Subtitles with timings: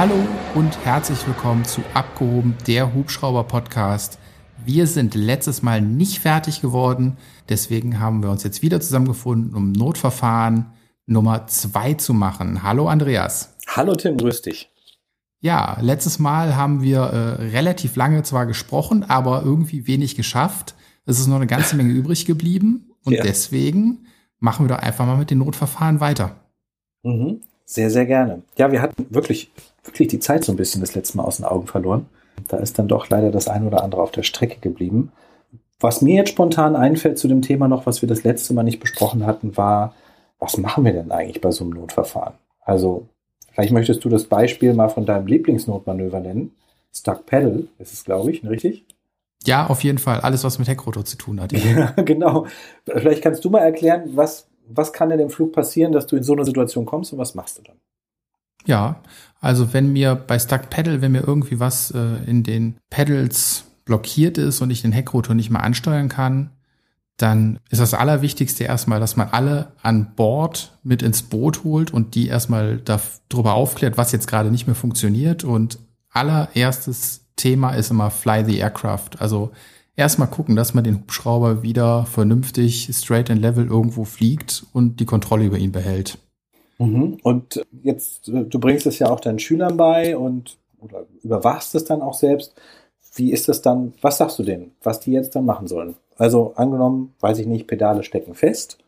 [0.00, 0.14] Hallo
[0.54, 4.20] und herzlich willkommen zu Abgehoben, der Hubschrauber-Podcast.
[4.64, 7.16] Wir sind letztes Mal nicht fertig geworden,
[7.48, 10.66] deswegen haben wir uns jetzt wieder zusammengefunden, um Notverfahren
[11.06, 12.62] Nummer zwei zu machen.
[12.62, 13.56] Hallo Andreas.
[13.66, 14.70] Hallo Tim, grüß dich.
[15.40, 20.76] Ja, letztes Mal haben wir äh, relativ lange zwar gesprochen, aber irgendwie wenig geschafft.
[21.06, 23.24] Es ist noch eine ganze Menge übrig geblieben und ja.
[23.24, 24.06] deswegen
[24.38, 26.36] machen wir doch einfach mal mit den Notverfahren weiter.
[27.02, 27.40] Mhm.
[27.64, 28.42] Sehr, sehr gerne.
[28.56, 29.50] Ja, wir hatten wirklich,
[29.88, 32.06] wirklich die Zeit so ein bisschen das letzte Mal aus den Augen verloren.
[32.48, 35.12] Da ist dann doch leider das ein oder andere auf der Strecke geblieben.
[35.80, 38.80] Was mir jetzt spontan einfällt zu dem Thema noch, was wir das letzte Mal nicht
[38.80, 39.94] besprochen hatten, war,
[40.38, 42.34] was machen wir denn eigentlich bei so einem Notverfahren?
[42.60, 43.08] Also,
[43.52, 46.52] vielleicht möchtest du das Beispiel mal von deinem Lieblingsnotmanöver nennen.
[46.92, 48.84] Stuck Pedal ist es, glaube ich, richtig?
[49.44, 50.20] Ja, auf jeden Fall.
[50.20, 51.52] Alles, was mit Heckrotor zu tun hat.
[51.52, 52.46] Ja, genau.
[52.84, 56.24] Vielleicht kannst du mal erklären, was, was kann denn im Flug passieren, dass du in
[56.24, 57.76] so eine Situation kommst und was machst du dann?
[58.66, 59.00] Ja,
[59.40, 64.38] also wenn mir bei Stuck Pedal, wenn mir irgendwie was äh, in den Pedals blockiert
[64.38, 66.50] ist und ich den Heckrotor nicht mehr ansteuern kann,
[67.16, 72.14] dann ist das Allerwichtigste erstmal, dass man alle an Bord mit ins Boot holt und
[72.14, 75.42] die erstmal darüber aufklärt, was jetzt gerade nicht mehr funktioniert.
[75.42, 75.78] Und
[76.10, 79.10] allererstes Thema ist immer Fly the Aircraft.
[79.18, 79.50] Also
[79.96, 85.06] erstmal gucken, dass man den Hubschrauber wieder vernünftig straight and level irgendwo fliegt und die
[85.06, 86.18] Kontrolle über ihn behält.
[86.78, 87.18] Mhm.
[87.22, 92.02] Und jetzt, du bringst es ja auch deinen Schülern bei und oder überwachst es dann
[92.02, 92.54] auch selbst.
[93.14, 95.96] Wie ist das dann, was sagst du denen, was die jetzt dann machen sollen?
[96.16, 98.78] Also angenommen, weiß ich nicht, Pedale stecken fest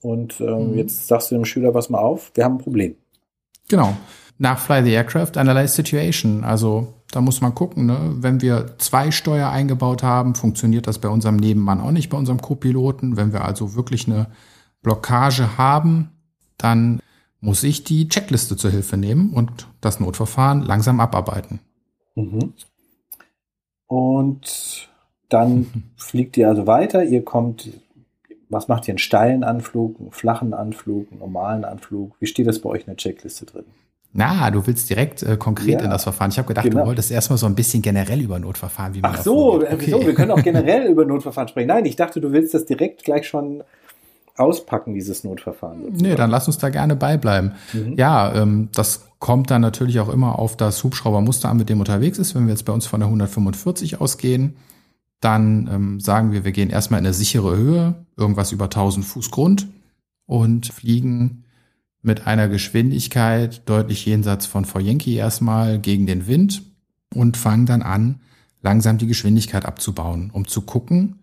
[0.00, 0.78] und ähm, mhm.
[0.78, 2.96] jetzt sagst du dem Schüler, pass mal auf, wir haben ein Problem.
[3.68, 3.96] Genau.
[4.38, 6.44] Nach Fly the Aircraft, Analyze Situation.
[6.44, 8.16] Also da muss man gucken, ne?
[8.18, 12.42] wenn wir zwei Steuer eingebaut haben, funktioniert das bei unserem Nebenmann auch nicht, bei unserem
[12.42, 13.16] Co-Piloten.
[13.16, 14.26] Wenn wir also wirklich eine
[14.82, 16.10] Blockage haben,
[16.58, 17.00] dann
[17.40, 21.60] muss ich die Checkliste zur Hilfe nehmen und das Notverfahren langsam abarbeiten.
[22.14, 22.54] Mhm.
[23.86, 24.88] Und
[25.28, 27.68] dann fliegt ihr also weiter, ihr kommt,
[28.48, 32.16] was macht ihr, einen steilen Anflug, einen flachen Anflug, einen normalen Anflug?
[32.20, 33.64] Wie steht das bei euch in der Checkliste drin?
[34.18, 36.30] Na, du willst direkt äh, konkret ja, in das Verfahren.
[36.30, 36.80] Ich habe gedacht, genau.
[36.80, 39.76] du wolltest erstmal so ein bisschen generell über Notverfahren, wie man Ach so, okay.
[39.78, 40.06] wieso?
[40.06, 41.68] Wir können auch generell über Notverfahren sprechen.
[41.68, 43.62] Nein, ich dachte, du willst das direkt gleich schon
[44.36, 45.82] auspacken, dieses Notverfahren.
[45.82, 46.02] Sozusagen.
[46.02, 47.52] Nee, dann lass uns da gerne beibleiben.
[47.72, 47.94] Mhm.
[47.96, 52.18] Ja, ähm, das kommt dann natürlich auch immer auf das Hubschraubermuster an, mit dem unterwegs
[52.18, 52.34] ist.
[52.34, 54.56] Wenn wir jetzt bei uns von der 145 ausgehen,
[55.20, 59.30] dann ähm, sagen wir, wir gehen erstmal in eine sichere Höhe, irgendwas über 1000 Fuß
[59.30, 59.66] Grund
[60.26, 61.44] und fliegen
[62.02, 66.62] mit einer Geschwindigkeit deutlich jenseits von Yankee erstmal gegen den Wind
[67.12, 68.20] und fangen dann an,
[68.62, 71.20] langsam die Geschwindigkeit abzubauen, um zu gucken,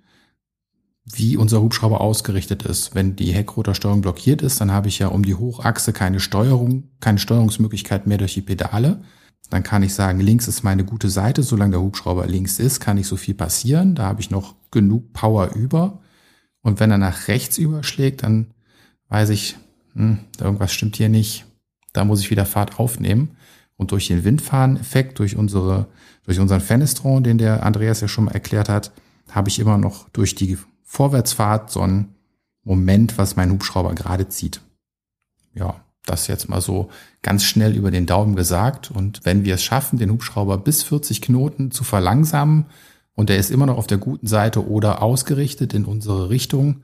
[1.06, 2.96] wie unser Hubschrauber ausgerichtet ist.
[2.96, 7.20] Wenn die Heckrotorsteuerung blockiert ist, dann habe ich ja um die Hochachse keine Steuerung, keine
[7.20, 9.02] Steuerungsmöglichkeit mehr durch die Pedale.
[9.50, 11.44] Dann kann ich sagen, links ist meine gute Seite.
[11.44, 13.96] Solange der Hubschrauber links ist, kann nicht so viel passieren.
[13.96, 16.00] Da habe ich noch genug Power über.
[16.62, 18.54] Und wenn er nach rechts überschlägt, dann
[19.10, 19.58] weiß ich,
[19.94, 21.46] hm, irgendwas stimmt hier nicht.
[21.92, 23.36] Da muss ich wieder Fahrt aufnehmen.
[23.76, 25.88] Und durch den Windfahren-Effekt, durch unsere,
[26.24, 28.92] durch unseren Fenestron, den der Andreas ja schon mal erklärt hat,
[29.30, 30.58] habe ich immer noch durch die
[30.94, 32.10] Vorwärtsfahrt so ein
[32.64, 34.62] Moment, was mein Hubschrauber gerade zieht.
[35.56, 36.92] Ja, das jetzt mal so
[37.24, 38.92] ganz schnell über den Daumen gesagt.
[38.92, 42.68] Und wenn wir es schaffen, den Hubschrauber bis 40 Knoten zu verlangsamen
[43.16, 46.84] und er ist immer noch auf der guten Seite oder ausgerichtet in unsere Richtung,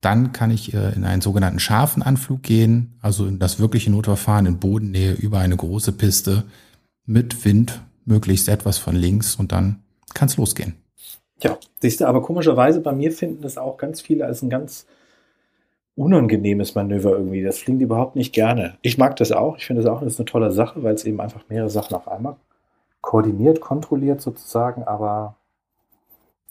[0.00, 4.46] dann kann ich äh, in einen sogenannten scharfen Anflug gehen, also in das wirkliche Notverfahren
[4.46, 6.42] in Bodennähe über eine große Piste
[7.06, 10.74] mit Wind, möglichst etwas von links und dann kann es losgehen.
[11.40, 14.86] Ja, siehst du, aber komischerweise bei mir finden das auch ganz viele als ein ganz
[15.96, 17.42] unangenehmes Manöver irgendwie.
[17.42, 18.78] Das die überhaupt nicht gerne.
[18.82, 19.56] Ich mag das auch.
[19.58, 21.94] Ich finde das auch das ist eine tolle Sache, weil es eben einfach mehrere Sachen
[21.94, 22.36] auf einmal
[23.00, 24.84] koordiniert, kontrolliert sozusagen.
[24.84, 25.36] Aber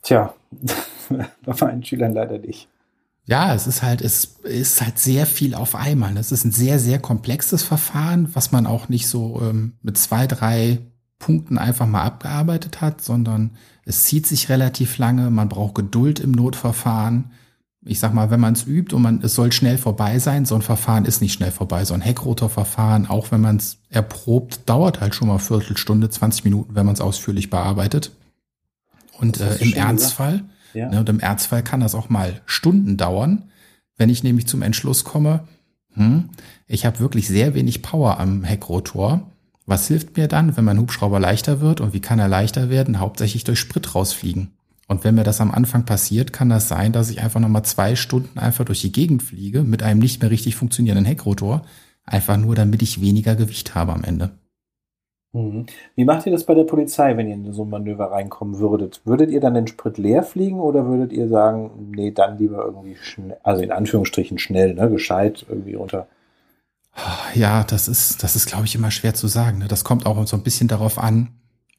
[0.01, 0.33] tja,
[1.09, 2.69] bei meinen Schülern leider nicht.
[3.25, 6.18] Ja, es ist halt, es ist halt sehr viel auf einmal.
[6.18, 10.27] Es ist ein sehr, sehr komplexes Verfahren, was man auch nicht so ähm, mit zwei,
[10.27, 10.80] drei
[11.23, 13.51] Punkten einfach mal abgearbeitet hat, sondern
[13.85, 15.29] es zieht sich relativ lange.
[15.29, 17.31] Man braucht Geduld im Notverfahren.
[17.85, 20.55] Ich sag mal, wenn man es übt und man, es soll schnell vorbei sein, so
[20.55, 21.85] ein Verfahren ist nicht schnell vorbei.
[21.85, 26.75] So ein Heckrotorverfahren, auch wenn man es erprobt, dauert halt schon mal Viertelstunde, 20 Minuten,
[26.75, 28.11] wenn man es ausführlich bearbeitet.
[29.17, 30.43] Und äh, im Ernstfall,
[30.73, 30.89] ja.
[30.89, 33.43] ne, und im Ernstfall kann das auch mal Stunden dauern,
[33.95, 35.47] wenn ich nämlich zum Entschluss komme,
[35.93, 36.31] hm,
[36.67, 39.29] ich habe wirklich sehr wenig Power am Heckrotor
[39.65, 43.00] was hilft mir dann, wenn mein Hubschrauber leichter wird und wie kann er leichter werden?
[43.00, 44.51] Hauptsächlich durch Sprit rausfliegen.
[44.88, 47.95] Und wenn mir das am Anfang passiert, kann das sein, dass ich einfach nochmal zwei
[47.95, 51.63] Stunden einfach durch die Gegend fliege mit einem nicht mehr richtig funktionierenden Heckrotor.
[52.06, 54.31] Einfach nur, damit ich weniger Gewicht habe am Ende.
[55.31, 55.66] Mhm.
[55.95, 59.01] Wie macht ihr das bei der Polizei, wenn ihr in so ein Manöver reinkommen würdet?
[59.06, 62.95] Würdet ihr dann den Sprit leer fliegen oder würdet ihr sagen, nee, dann lieber irgendwie
[62.95, 66.07] schnell, also in Anführungsstrichen schnell, ne, gescheit irgendwie unter?
[67.34, 69.60] Ja, das ist, das ist, glaube ich, immer schwer zu sagen.
[69.60, 69.68] Ne?
[69.68, 71.30] Das kommt auch so ein bisschen darauf an,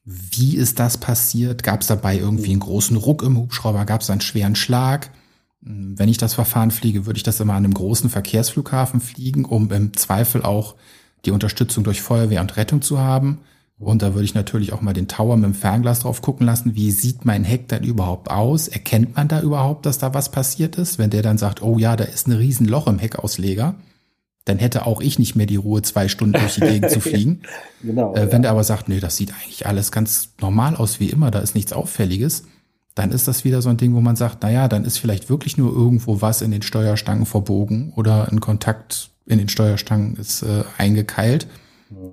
[0.03, 1.63] wie ist das passiert?
[1.63, 3.85] Gab es dabei irgendwie einen großen Ruck im Hubschrauber?
[3.85, 5.09] Gab es einen schweren Schlag?
[5.63, 9.45] Hm, wenn ich das Verfahren fliege, würde ich das immer an einem großen Verkehrsflughafen fliegen,
[9.45, 10.75] um im Zweifel auch
[11.25, 13.39] die Unterstützung durch Feuerwehr und Rettung zu haben.
[13.77, 16.75] Und da würde ich natürlich auch mal den Tower mit dem Fernglas drauf gucken lassen.
[16.75, 18.67] Wie sieht mein Heck denn überhaupt aus?
[18.67, 20.99] Erkennt man da überhaupt, dass da was passiert ist?
[20.99, 23.75] Wenn der dann sagt, oh ja, da ist ein Riesenloch im Heckausleger,
[24.45, 27.41] dann hätte auch ich nicht mehr die Ruhe, zwei Stunden durch die Gegend zu fliegen.
[27.81, 28.39] genau, äh, wenn ja.
[28.39, 31.55] der aber sagt, nee, das sieht eigentlich alles ganz normal aus wie immer, da ist
[31.55, 32.45] nichts Auffälliges,
[32.93, 35.57] dann ist das wieder so ein Ding, wo man sagt, naja, dann ist vielleicht wirklich
[35.57, 40.63] nur irgendwo was in den Steuerstangen verbogen oder ein Kontakt in den Steuerstangen ist äh,
[40.77, 41.47] eingekeilt,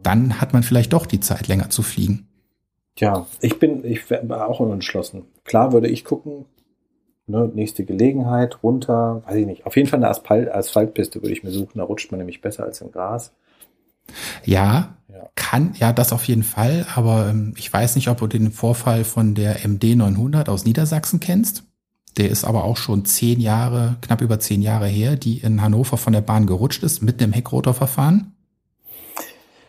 [0.03, 2.27] dann hat man vielleicht doch die Zeit, länger zu fliegen.
[2.97, 5.25] Tja, ich bin, ich war auch unentschlossen.
[5.45, 6.47] Klar würde ich gucken,
[7.27, 9.67] ne, nächste Gelegenheit, runter, weiß ich nicht.
[9.67, 12.65] Auf jeden Fall eine Asphalt, Asphaltpiste würde ich mir suchen, da rutscht man nämlich besser
[12.65, 13.33] als im Gras.
[14.45, 18.27] Ja, ja, kann, ja, das auf jeden Fall, aber ähm, ich weiß nicht, ob du
[18.27, 21.65] den Vorfall von der MD 900 aus Niedersachsen kennst.
[22.19, 25.97] Der ist aber auch schon zehn Jahre, knapp über zehn Jahre her, die in Hannover
[25.97, 28.35] von der Bahn gerutscht ist, mitten im Heckrotorverfahren.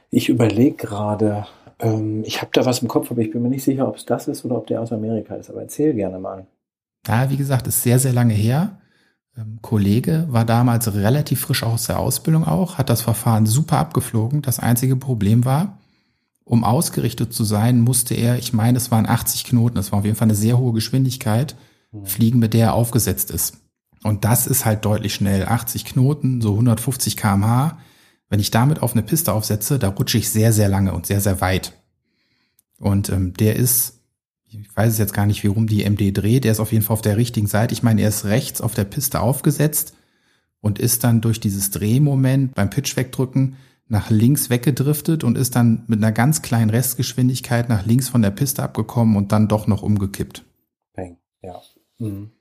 [0.10, 1.48] Ich überlege gerade,
[1.80, 4.06] ähm, ich habe da was im Kopf, aber ich bin mir nicht sicher, ob es
[4.06, 5.50] das ist oder ob der aus Amerika ist.
[5.50, 6.46] Aber erzähl gerne mal.
[7.08, 8.80] Ja, wie gesagt, ist sehr, sehr lange her.
[9.38, 14.42] Ähm, Kollege war damals relativ frisch aus der Ausbildung auch, hat das Verfahren super abgeflogen.
[14.42, 15.80] Das einzige Problem war,
[16.46, 20.06] um ausgerichtet zu sein, musste er, ich meine, es waren 80 Knoten, das war auf
[20.06, 21.56] jeden Fall eine sehr hohe Geschwindigkeit,
[21.94, 22.06] Mhm.
[22.06, 23.58] fliegen, mit der er aufgesetzt ist.
[24.04, 25.46] Und das ist halt deutlich schnell.
[25.46, 27.78] 80 Knoten, so 150 kmh.
[28.30, 31.22] Wenn ich damit auf eine Piste aufsetze, da rutsche ich sehr, sehr lange und sehr,
[31.22, 31.74] sehr weit.
[32.80, 34.00] Und ähm, der ist,
[34.62, 36.84] ich weiß es jetzt gar nicht, wie rum die MD dreht, der ist auf jeden
[36.84, 37.74] Fall auf der richtigen Seite.
[37.74, 39.96] Ich meine, er ist rechts auf der Piste aufgesetzt
[40.62, 43.58] und ist dann durch dieses Drehmoment beim Pitch wegdrücken
[43.88, 48.32] nach links weggedriftet und ist dann mit einer ganz kleinen Restgeschwindigkeit nach links von der
[48.32, 50.44] Piste abgekommen und dann doch noch umgekippt.
[50.96, 51.62] Bang, ja.
[52.00, 52.32] Mhm.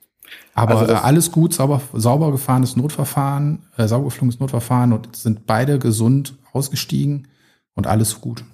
[0.55, 5.79] Aber also alles gut, sauber, sauber gefahrenes Notverfahren, äh, sauber geflogenes Notverfahren und sind beide
[5.79, 7.29] gesund ausgestiegen
[7.75, 8.45] und alles gut.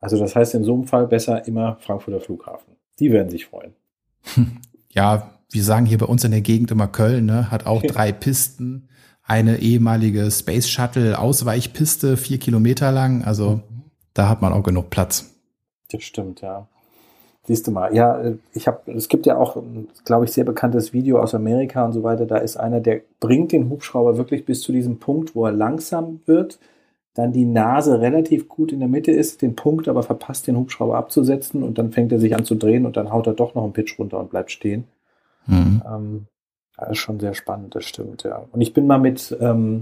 [0.00, 2.73] Also das heißt in so einem Fall besser immer Frankfurter Flughafen.
[2.98, 3.74] Die werden sich freuen.
[4.96, 8.12] Ja, wir sagen hier bei uns in der Gegend immer Köln, ne, hat auch drei
[8.12, 8.88] Pisten,
[9.24, 13.24] eine ehemalige Space Shuttle Ausweichpiste, vier Kilometer lang.
[13.24, 13.60] Also
[14.12, 15.34] da hat man auch genug Platz.
[15.90, 16.68] Das stimmt, ja.
[17.46, 18.22] Siehst du mal, ja,
[18.54, 19.62] ich habe, es gibt ja auch,
[20.06, 22.24] glaube ich, sehr bekanntes Video aus Amerika und so weiter.
[22.24, 26.20] Da ist einer, der bringt den Hubschrauber wirklich bis zu diesem Punkt, wo er langsam
[26.24, 26.58] wird,
[27.14, 30.96] dann die Nase relativ gut in der Mitte ist, den Punkt aber verpasst, den Hubschrauber
[30.96, 33.62] abzusetzen und dann fängt er sich an zu drehen und dann haut er doch noch
[33.62, 34.84] einen Pitch runter und bleibt stehen.
[35.46, 35.82] Mhm.
[35.86, 36.26] Ähm,
[36.76, 38.44] das ist schon sehr spannend, das stimmt, ja.
[38.50, 39.80] Und ich bin mal mit, ähm,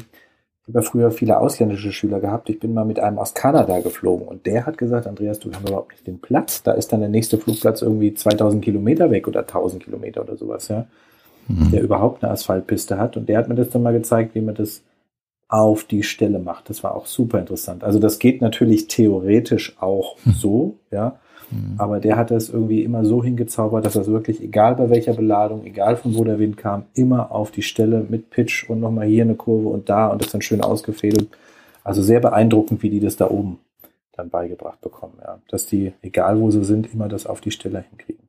[0.61, 2.51] ich habe ja früher viele ausländische Schüler gehabt.
[2.51, 5.67] Ich bin mal mit einem aus Kanada geflogen und der hat gesagt, Andreas, du hast
[5.67, 6.63] überhaupt nicht den Platz.
[6.63, 10.69] Da ist dann der nächste Flugplatz irgendwie 2000 Kilometer weg oder 1000 Kilometer oder sowas,
[10.69, 10.87] ja.
[11.49, 11.71] Mhm.
[11.71, 14.55] Der überhaupt eine Asphaltpiste hat und der hat mir das dann mal gezeigt, wie man
[14.55, 14.83] das
[15.53, 16.71] auf die Stelle macht.
[16.71, 17.85] Das war auch super interessant.
[17.85, 20.33] Also das geht natürlich theoretisch auch mhm.
[20.33, 21.19] so, ja.
[21.51, 21.75] Mhm.
[21.77, 25.67] Aber der hat das irgendwie immer so hingezaubert, dass das wirklich, egal bei welcher Beladung,
[25.67, 29.25] egal von wo der Wind kam, immer auf die Stelle mit Pitch und nochmal hier
[29.25, 31.29] eine Kurve und da und das dann schön ausgefädelt.
[31.85, 33.59] Also sehr beeindruckend, wie die das da oben
[34.13, 35.39] dann beigebracht bekommen, ja.
[35.49, 38.27] Dass die, egal wo sie sind, immer das auf die Stelle hinkriegen.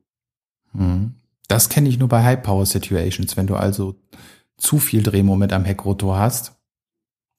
[0.74, 1.14] Mhm.
[1.48, 3.94] Das kenne ich nur bei High Power Situations, wenn du also
[4.58, 6.54] zu viel Drehmoment am Heckrotor hast,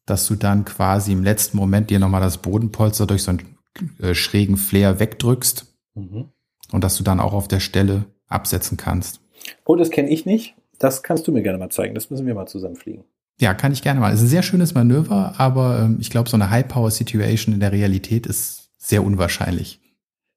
[0.05, 3.57] dass du dann quasi im letzten Moment dir nochmal das Bodenpolster durch so einen
[4.00, 6.29] äh, schrägen Flair wegdrückst Mhm.
[6.71, 9.21] Und dass du dann auch auf der Stelle absetzen kannst.
[9.65, 10.55] Oh, das kenne ich nicht.
[10.77, 11.95] Das kannst du mir gerne mal zeigen.
[11.95, 13.05] Das müssen wir mal zusammen fliegen.
[13.39, 14.09] Ja, kann ich gerne mal.
[14.09, 17.71] Es ist ein sehr schönes Manöver, aber ähm, ich glaube, so eine High-Power-Situation in der
[17.71, 19.79] Realität ist sehr unwahrscheinlich.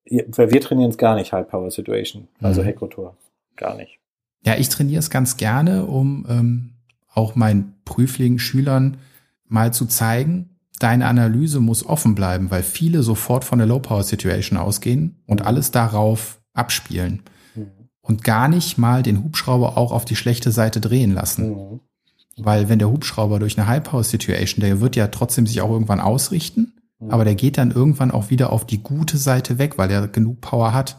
[0.05, 2.67] Ja, weil wir trainieren es gar nicht, High-Power-Situation, also mhm.
[2.67, 3.17] Heckrotor.
[3.57, 4.01] Gar nicht.
[4.45, 6.71] Ja, ich trainiere es ganz gerne, um ähm,
[7.13, 8.99] auch meinen Prüflingen, Schülern
[9.49, 15.23] mal zu zeigen, deine Analyse muss offen bleiben, weil viele sofort von der Low-Power-Situation ausgehen
[15.27, 17.23] und alles darauf abspielen
[17.55, 17.67] mhm.
[18.01, 21.51] und gar nicht mal den Hubschrauber auch auf die schlechte Seite drehen lassen.
[21.51, 21.81] Mhm.
[22.37, 26.75] Weil wenn der Hubschrauber durch eine High-Power-Situation, der wird ja trotzdem sich auch irgendwann ausrichten,
[27.01, 27.11] mhm.
[27.11, 30.41] aber der geht dann irgendwann auch wieder auf die gute Seite weg, weil er genug
[30.41, 30.97] Power hat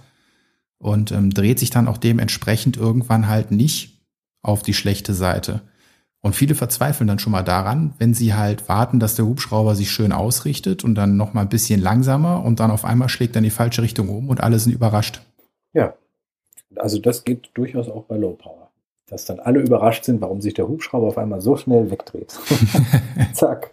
[0.77, 4.01] und ähm, dreht sich dann auch dementsprechend irgendwann halt nicht
[4.41, 5.61] auf die schlechte Seite.
[6.21, 9.89] Und viele verzweifeln dann schon mal daran, wenn sie halt warten, dass der Hubschrauber sich
[9.89, 13.39] schön ausrichtet und dann noch mal ein bisschen langsamer und dann auf einmal schlägt er
[13.39, 15.21] in die falsche Richtung um und alle sind überrascht.
[15.73, 15.93] Ja,
[16.75, 18.69] also das geht durchaus auch bei Low Power.
[19.07, 22.37] Dass dann alle überrascht sind, warum sich der Hubschrauber auf einmal so schnell wegdreht.
[23.33, 23.71] Zack.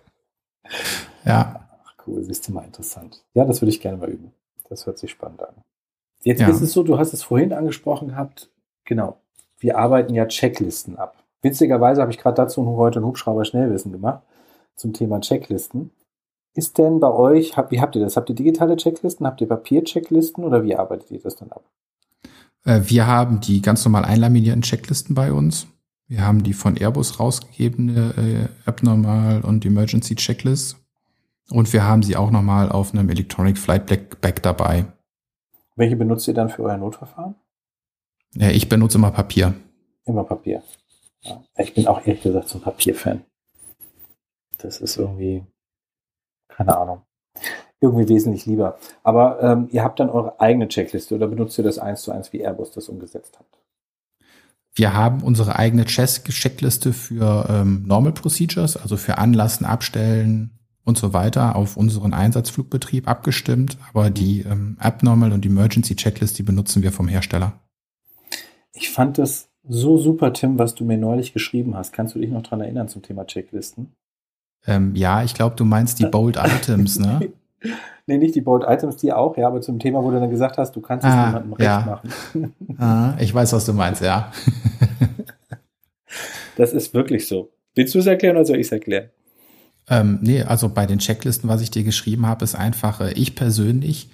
[1.25, 1.69] Ja.
[1.85, 3.23] Ach cool, siehst du mal interessant.
[3.35, 4.33] Ja, das würde ich gerne mal üben.
[4.69, 5.55] Das hört sich spannend an.
[6.23, 6.49] Jetzt ja.
[6.49, 8.51] ist es so, du hast es vorhin angesprochen gehabt,
[8.85, 9.19] genau.
[9.59, 11.23] Wir arbeiten ja Checklisten ab.
[11.47, 14.25] Witzigerweise habe ich gerade dazu heute ein Hubschrauber Schnellwissen gemacht
[14.75, 15.93] zum Thema Checklisten.
[16.55, 18.17] Ist denn bei euch, wie habt ihr das?
[18.17, 19.25] Habt ihr digitale Checklisten?
[19.25, 21.63] Habt ihr Papierchecklisten oder wie arbeitet ihr das dann ab?
[22.65, 25.69] Äh, wir haben die ganz normal einlaminierten Checklisten bei uns.
[26.09, 30.77] Wir haben die von Airbus rausgegebene äh, Abnormal und Emergency Checklist.
[31.51, 34.87] Und wir haben sie auch nochmal auf einem Electronic Flight Bag dabei.
[35.77, 37.37] Welche benutzt ihr dann für euer Notverfahren?
[38.35, 39.55] Ja, ich benutze immer Papier.
[40.07, 40.65] Immer Papier.
[41.59, 43.25] Ich bin auch ehrlich gesagt so ein Papierfan.
[44.59, 45.45] Das ist irgendwie,
[46.49, 47.03] keine Ahnung,
[47.81, 48.79] irgendwie wesentlich lieber.
[49.03, 52.33] Aber ähm, ihr habt dann eure eigene Checkliste oder benutzt ihr das eins zu eins,
[52.33, 53.47] wie Airbus das umgesetzt hat?
[54.75, 60.51] Wir haben unsere eigene Checkliste für ähm, Normal Procedures, also für Anlassen, Abstellen
[60.85, 63.79] und so weiter auf unseren Einsatzflugbetrieb abgestimmt.
[63.89, 67.59] Aber die ähm, Abnormal und Emergency Checklist, die benutzen wir vom Hersteller.
[68.73, 71.93] Ich fand das so super, Tim, was du mir neulich geschrieben hast.
[71.93, 73.93] Kannst du dich noch dran erinnern zum Thema Checklisten?
[74.67, 77.33] Ähm, ja, ich glaube, du meinst die Bold Items, ne?
[78.07, 80.59] nee, nicht die Bold Items, die auch, ja, aber zum Thema, wo du dann gesagt
[80.59, 82.01] hast, du kannst es ah, niemandem recht ja.
[82.05, 82.55] machen.
[82.79, 84.33] ah, ich weiß, was du meinst, ja.
[86.57, 87.51] das ist wirklich so.
[87.75, 89.11] Willst du es erklären oder soll ich es erklären?
[89.89, 93.37] Ähm, nee, also bei den Checklisten, was ich dir geschrieben habe, ist einfach, äh, ich
[93.37, 94.11] persönlich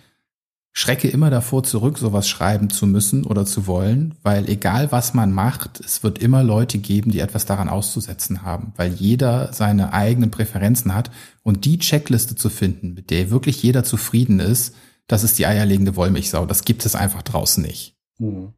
[0.72, 5.32] schrecke immer davor zurück, sowas schreiben zu müssen oder zu wollen, weil egal was man
[5.32, 10.30] macht, es wird immer Leute geben, die etwas daran auszusetzen haben, weil jeder seine eigenen
[10.30, 11.10] Präferenzen hat
[11.42, 14.74] und die Checkliste zu finden, mit der wirklich jeder zufrieden ist,
[15.08, 16.46] das ist die eierlegende Wollmilchsau.
[16.46, 17.96] Das gibt es einfach draußen nicht.
[18.18, 18.54] Hm.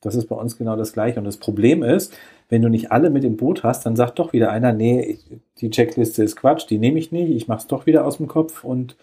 [0.00, 1.18] Das ist bei uns genau das Gleiche.
[1.18, 2.12] Und das Problem ist,
[2.48, 5.18] wenn du nicht alle mit im Boot hast, dann sagt doch wieder einer, nee,
[5.60, 8.28] die Checkliste ist Quatsch, die nehme ich nicht, ich mache es doch wieder aus dem
[8.28, 8.96] Kopf und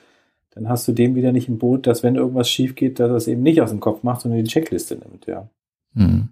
[0.58, 3.16] dann hast du dem wieder nicht im Boot, dass wenn irgendwas schief geht, dass er
[3.16, 5.48] es eben nicht aus dem Kopf macht, sondern die Checkliste nimmt, ja.
[5.94, 6.30] Mhm.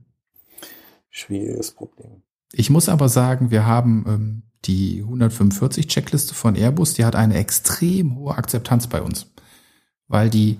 [1.09, 2.23] Schwieriges Problem.
[2.51, 7.35] Ich muss aber sagen, wir haben ähm, die 145 Checkliste von Airbus, die hat eine
[7.35, 9.31] extrem hohe Akzeptanz bei uns,
[10.07, 10.57] weil die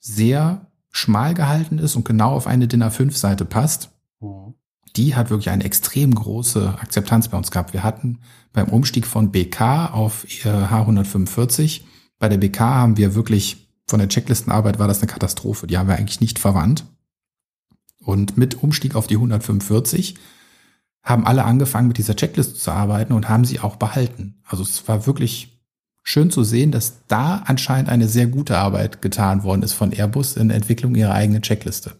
[0.00, 3.90] sehr schmal gehalten ist und genau auf eine DIN A5 Seite passt.
[4.18, 4.54] Mhm.
[4.96, 7.72] Die hat wirklich eine extrem große Akzeptanz bei uns gehabt.
[7.72, 8.18] Wir hatten
[8.52, 11.82] beim Umstieg von BK auf H145
[12.20, 15.66] bei der BK haben wir wirklich, von der Checklistenarbeit war das eine Katastrophe.
[15.66, 16.84] Die haben wir eigentlich nicht verwandt.
[18.04, 20.14] Und mit Umstieg auf die 145
[21.02, 24.40] haben alle angefangen, mit dieser Checkliste zu arbeiten und haben sie auch behalten.
[24.44, 25.60] Also es war wirklich
[26.02, 30.36] schön zu sehen, dass da anscheinend eine sehr gute Arbeit getan worden ist von Airbus
[30.36, 31.92] in der Entwicklung ihrer eigenen Checkliste.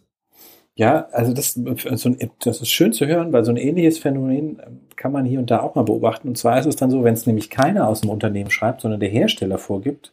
[0.74, 1.58] Ja, also das,
[2.38, 4.60] das ist schön zu hören, weil so ein ähnliches Phänomen
[5.00, 6.28] kann man hier und da auch mal beobachten.
[6.28, 9.00] Und zwar ist es dann so, wenn es nämlich keiner aus dem Unternehmen schreibt, sondern
[9.00, 10.12] der Hersteller vorgibt,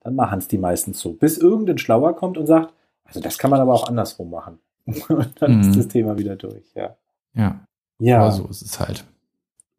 [0.00, 1.14] dann machen es die meistens so.
[1.14, 4.58] Bis irgendein Schlauer kommt und sagt, also das kann man aber auch andersrum machen.
[5.08, 5.60] Und dann mhm.
[5.62, 6.94] ist das Thema wieder durch, ja.
[7.34, 7.60] Ja.
[7.98, 8.20] Ja.
[8.20, 9.06] Aber so ist es halt.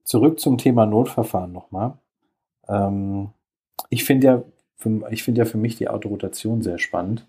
[0.04, 1.94] Zurück zum Thema Notverfahren nochmal.
[2.68, 3.30] Ähm,
[3.90, 4.44] ich finde ja,
[5.12, 7.28] ich finde ja für mich die Autorotation sehr spannend.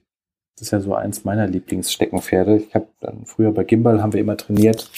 [0.55, 2.57] Das ist ja so eins meiner Lieblingssteckenpferde.
[2.57, 4.91] Ich habe dann früher bei Gimbal haben wir immer trainiert,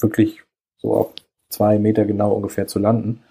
[0.00, 0.42] wirklich
[0.76, 1.12] so auf
[1.52, 3.22] zwei Meter genau ungefähr zu landen.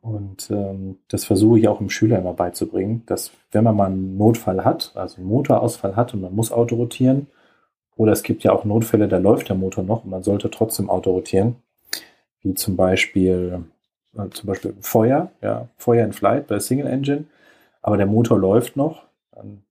[0.00, 4.18] Und ähm, das versuche ich auch im Schüler immer beizubringen, dass wenn man mal einen
[4.18, 7.26] Notfall hat, also einen Motorausfall hat und man muss autorotieren,
[7.96, 10.90] oder es gibt ja auch Notfälle, da läuft der Motor noch und man sollte trotzdem
[10.90, 11.56] autorotieren,
[12.42, 13.64] wie zum Beispiel,
[14.16, 17.24] äh, zum Beispiel Feuer, ja, Feuer in Flight bei Single Engine,
[17.80, 19.63] aber der Motor läuft noch, dann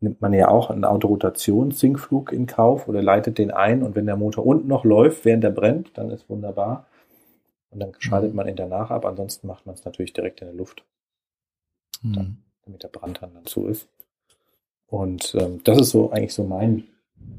[0.00, 4.16] nimmt man ja auch einen Autorotations-Sinkflug in Kauf oder leitet den ein und wenn der
[4.16, 6.86] Motor unten noch läuft, während er brennt, dann ist wunderbar.
[7.70, 8.36] Und dann schaltet mhm.
[8.36, 10.84] man ihn danach ab, ansonsten macht man es natürlich direkt in der Luft.
[12.02, 12.12] Mhm.
[12.12, 13.88] Dann, damit der Brandhahn dann zu ist.
[14.86, 16.84] Und ähm, das ist so eigentlich so mein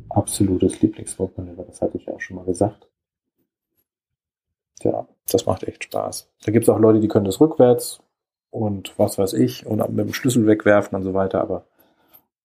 [0.09, 2.87] absolutes Lieblingsflugmanöver, das hatte ich ja auch schon mal gesagt.
[4.81, 6.29] Ja, das macht echt Spaß.
[6.43, 8.01] Da gibt es auch Leute, die können das rückwärts
[8.51, 11.65] und was weiß ich und mit dem Schlüssel wegwerfen und so weiter, aber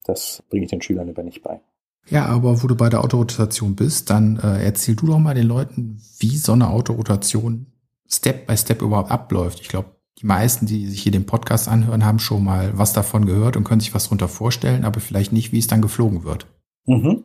[0.05, 1.61] das bringe ich den Schülern aber nicht bei.
[2.09, 5.47] Ja, aber wo du bei der Autorotation bist, dann äh, erzähl du doch mal den
[5.47, 7.67] Leuten, wie so eine Autorotation
[8.09, 9.61] Step by Step überhaupt abläuft.
[9.61, 13.27] Ich glaube, die meisten, die sich hier den Podcast anhören, haben schon mal was davon
[13.27, 16.47] gehört und können sich was darunter vorstellen, aber vielleicht nicht, wie es dann geflogen wird.
[16.87, 17.25] Mhm.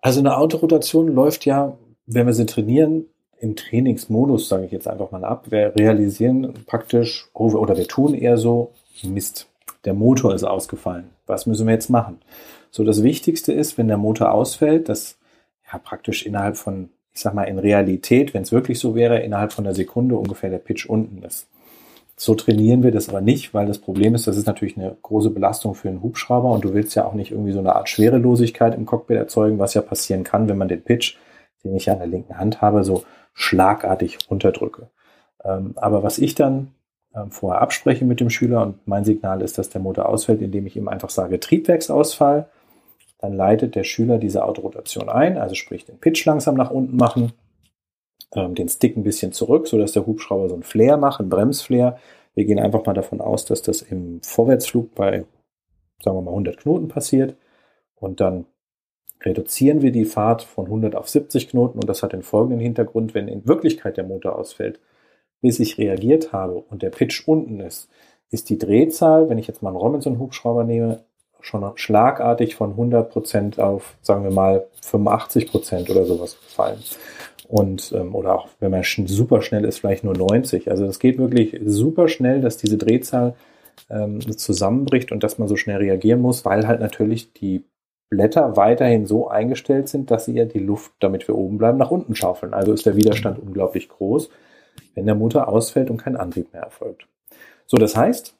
[0.00, 1.76] Also eine Autorotation läuft ja,
[2.06, 3.06] wenn wir sie trainieren,
[3.38, 8.38] im Trainingsmodus, sage ich jetzt einfach mal ab, wir realisieren praktisch, oder wir tun eher
[8.38, 9.48] so, Mist,
[9.84, 11.10] der Motor ist ausgefallen.
[11.26, 12.20] Was müssen wir jetzt machen?
[12.70, 15.18] So, das Wichtigste ist, wenn der Motor ausfällt, dass
[15.70, 19.52] ja praktisch innerhalb von, ich sag mal, in Realität, wenn es wirklich so wäre, innerhalb
[19.52, 21.48] von einer Sekunde ungefähr der Pitch unten ist.
[22.16, 25.30] So trainieren wir das aber nicht, weil das Problem ist, das ist natürlich eine große
[25.30, 28.74] Belastung für einen Hubschrauber und du willst ja auch nicht irgendwie so eine Art Schwerelosigkeit
[28.74, 31.16] im Cockpit erzeugen, was ja passieren kann, wenn man den Pitch,
[31.64, 34.88] den ich ja an der linken Hand habe, so schlagartig runterdrücke.
[35.44, 36.72] Ähm, aber was ich dann
[37.30, 40.76] vorher abspreche mit dem Schüler und mein Signal ist, dass der Motor ausfällt, indem ich
[40.76, 42.48] ihm einfach sage Triebwerksausfall,
[43.18, 47.32] dann leitet der Schüler diese Autorotation ein, also sprich den Pitch langsam nach unten machen
[48.34, 51.98] ähm, den Stick ein bisschen zurück, sodass der Hubschrauber so ein Flair macht, ein Bremsflair.
[52.34, 55.24] Wir gehen einfach mal davon aus, dass das im Vorwärtsflug bei,
[56.02, 57.36] sagen wir mal, 100 Knoten passiert.
[57.96, 58.46] Und dann
[59.22, 61.78] reduzieren wir die Fahrt von 100 auf 70 Knoten.
[61.78, 64.80] Und das hat den folgenden Hintergrund, wenn in Wirklichkeit der Motor ausfällt,
[65.42, 67.90] bis ich reagiert habe und der Pitch unten ist,
[68.30, 71.00] ist die Drehzahl, wenn ich jetzt mal einen Robinson-Hubschrauber nehme,
[71.40, 76.78] schon schlagartig von 100% auf, sagen wir mal, 85% oder sowas gefallen
[77.52, 80.70] und ähm, oder auch wenn man super schnell ist, vielleicht nur 90.
[80.70, 83.34] Also es geht wirklich super schnell, dass diese Drehzahl
[83.90, 87.64] ähm, zusammenbricht und dass man so schnell reagieren muss, weil halt natürlich die
[88.08, 91.90] Blätter weiterhin so eingestellt sind, dass sie ja die Luft, damit wir oben bleiben, nach
[91.90, 92.54] unten schaufeln.
[92.54, 94.30] Also ist der Widerstand unglaublich groß,
[94.94, 97.06] wenn der Motor ausfällt und kein Antrieb mehr erfolgt.
[97.66, 98.36] So, das heißt,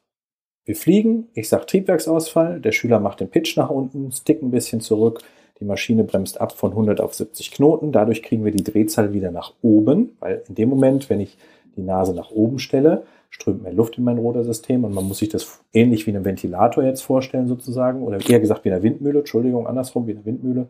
[0.64, 4.80] wir fliegen, ich sage Triebwerksausfall, der Schüler macht den Pitch nach unten, Stick ein bisschen
[4.80, 5.22] zurück,
[5.58, 7.92] die Maschine bremst ab von 100 auf 70 Knoten.
[7.92, 11.36] Dadurch kriegen wir die Drehzahl wieder nach oben, weil in dem Moment, wenn ich
[11.76, 15.30] die Nase nach oben stelle, strömt mehr Luft in mein Rotorsystem und man muss sich
[15.30, 19.66] das ähnlich wie einem Ventilator jetzt vorstellen sozusagen oder eher gesagt wie eine Windmühle, Entschuldigung,
[19.66, 20.66] andersrum wie eine Windmühle.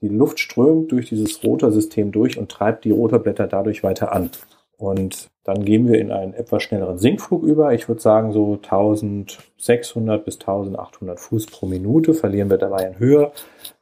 [0.00, 4.30] Die Luft strömt durch dieses Rotorsystem durch und treibt die Rotorblätter dadurch weiter an.
[4.76, 7.72] Und dann gehen wir in einen etwas schnelleren Sinkflug über.
[7.72, 13.30] Ich würde sagen, so 1600 bis 1800 Fuß pro Minute verlieren wir dabei in Höhe.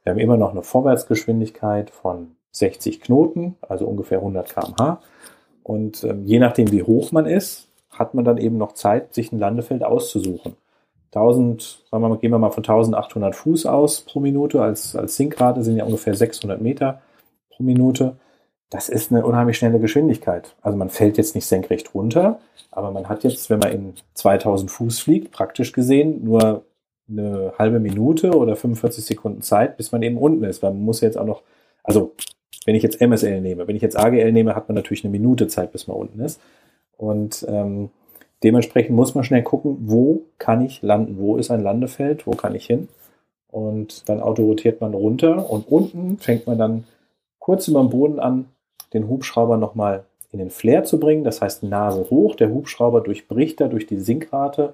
[0.03, 5.01] Wir haben immer noch eine Vorwärtsgeschwindigkeit von 60 Knoten, also ungefähr 100 kmh.
[5.63, 9.31] Und ähm, je nachdem, wie hoch man ist, hat man dann eben noch Zeit, sich
[9.31, 10.55] ein Landefeld auszusuchen.
[11.15, 15.15] 1000, sagen wir mal, gehen wir mal von 1800 Fuß aus pro Minute als, als
[15.15, 17.01] Sinkrate, sind ja ungefähr 600 Meter
[17.51, 18.17] pro Minute
[18.73, 20.55] das ist eine unheimlich schnelle Geschwindigkeit.
[20.63, 22.39] Also man fällt jetzt nicht senkrecht runter,
[22.71, 26.65] aber man hat jetzt, wenn man in 2000 Fuß fliegt, praktisch gesehen nur
[27.07, 30.63] eine halbe Minute oder 45 Sekunden Zeit, bis man eben unten ist.
[30.63, 31.43] Man muss jetzt auch noch,
[31.83, 32.13] also
[32.65, 35.47] wenn ich jetzt MSL nehme, wenn ich jetzt AGL nehme, hat man natürlich eine Minute
[35.47, 36.41] Zeit, bis man unten ist.
[36.97, 37.91] Und ähm,
[38.41, 42.55] dementsprechend muss man schnell gucken, wo kann ich landen, wo ist ein Landefeld, wo kann
[42.55, 42.87] ich hin.
[43.51, 46.85] Und dann autorotiert man runter und unten fängt man dann
[47.37, 48.47] kurz über dem Boden an,
[48.93, 51.23] den Hubschrauber nochmal in den Flair zu bringen.
[51.23, 52.35] Das heißt Nase hoch.
[52.35, 54.73] Der Hubschrauber durchbricht da durch die Sinkrate.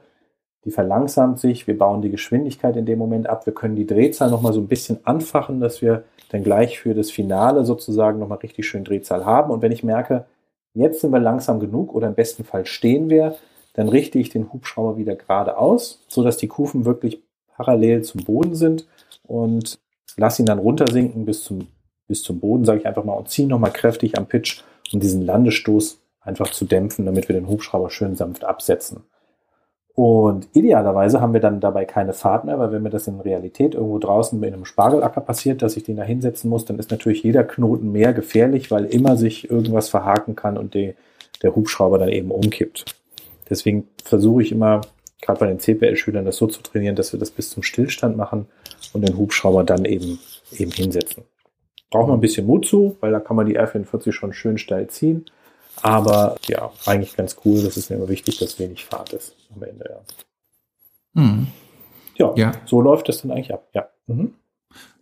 [0.65, 1.67] Die verlangsamt sich.
[1.67, 3.45] Wir bauen die Geschwindigkeit in dem Moment ab.
[3.45, 7.11] Wir können die Drehzahl nochmal so ein bisschen anfachen, dass wir dann gleich für das
[7.11, 9.51] Finale sozusagen nochmal richtig schön Drehzahl haben.
[9.51, 10.25] Und wenn ich merke,
[10.73, 13.35] jetzt sind wir langsam genug oder im besten Fall stehen wir,
[13.73, 18.87] dann richte ich den Hubschrauber wieder geradeaus, sodass die Kufen wirklich parallel zum Boden sind
[19.23, 19.79] und
[20.17, 21.67] lasse ihn dann runtersinken bis zum
[22.09, 25.21] bis zum Boden, sage ich einfach mal, und ziehe nochmal kräftig am Pitch, um diesen
[25.21, 29.03] Landestoß einfach zu dämpfen, damit wir den Hubschrauber schön sanft absetzen.
[29.95, 33.75] Und idealerweise haben wir dann dabei keine Fahrt mehr, weil wenn mir das in Realität
[33.75, 37.21] irgendwo draußen in einem Spargelacker passiert, dass ich den da hinsetzen muss, dann ist natürlich
[37.23, 40.95] jeder Knoten mehr gefährlich, weil immer sich irgendwas verhaken kann und die,
[41.43, 42.85] der Hubschrauber dann eben umkippt.
[43.49, 44.81] Deswegen versuche ich immer,
[45.21, 48.45] gerade bei den CPL-Schülern, das so zu trainieren, dass wir das bis zum Stillstand machen
[48.93, 50.19] und den Hubschrauber dann eben,
[50.53, 51.23] eben hinsetzen.
[51.89, 54.87] Braucht man ein bisschen Mut zu, weil da kann man die R44 schon schön steil
[54.87, 55.25] ziehen.
[55.81, 57.63] Aber ja, eigentlich ganz cool.
[57.63, 60.01] Das ist mir immer wichtig, dass wenig Fahrt ist am Ende.
[61.15, 61.47] Ja, mhm.
[62.15, 63.67] ja, ja, so läuft das dann eigentlich ab.
[63.73, 64.33] Ja, mhm.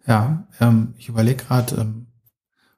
[0.05, 2.07] ja ähm, ich überlege gerade, ähm,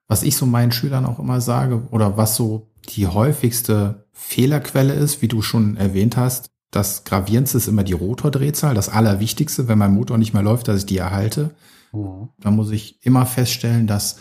[0.08, 5.22] was ich so meinen Schülern auch immer sage oder was so die häufigste Fehlerquelle ist,
[5.22, 6.50] wie du schon erwähnt hast.
[6.72, 8.76] Das Gravierendste ist immer die Rotordrehzahl.
[8.76, 11.52] Das Allerwichtigste, wenn mein Motor nicht mehr läuft, dass ich die erhalte.
[11.92, 12.30] Mhm.
[12.40, 14.18] Da muss ich immer feststellen, dass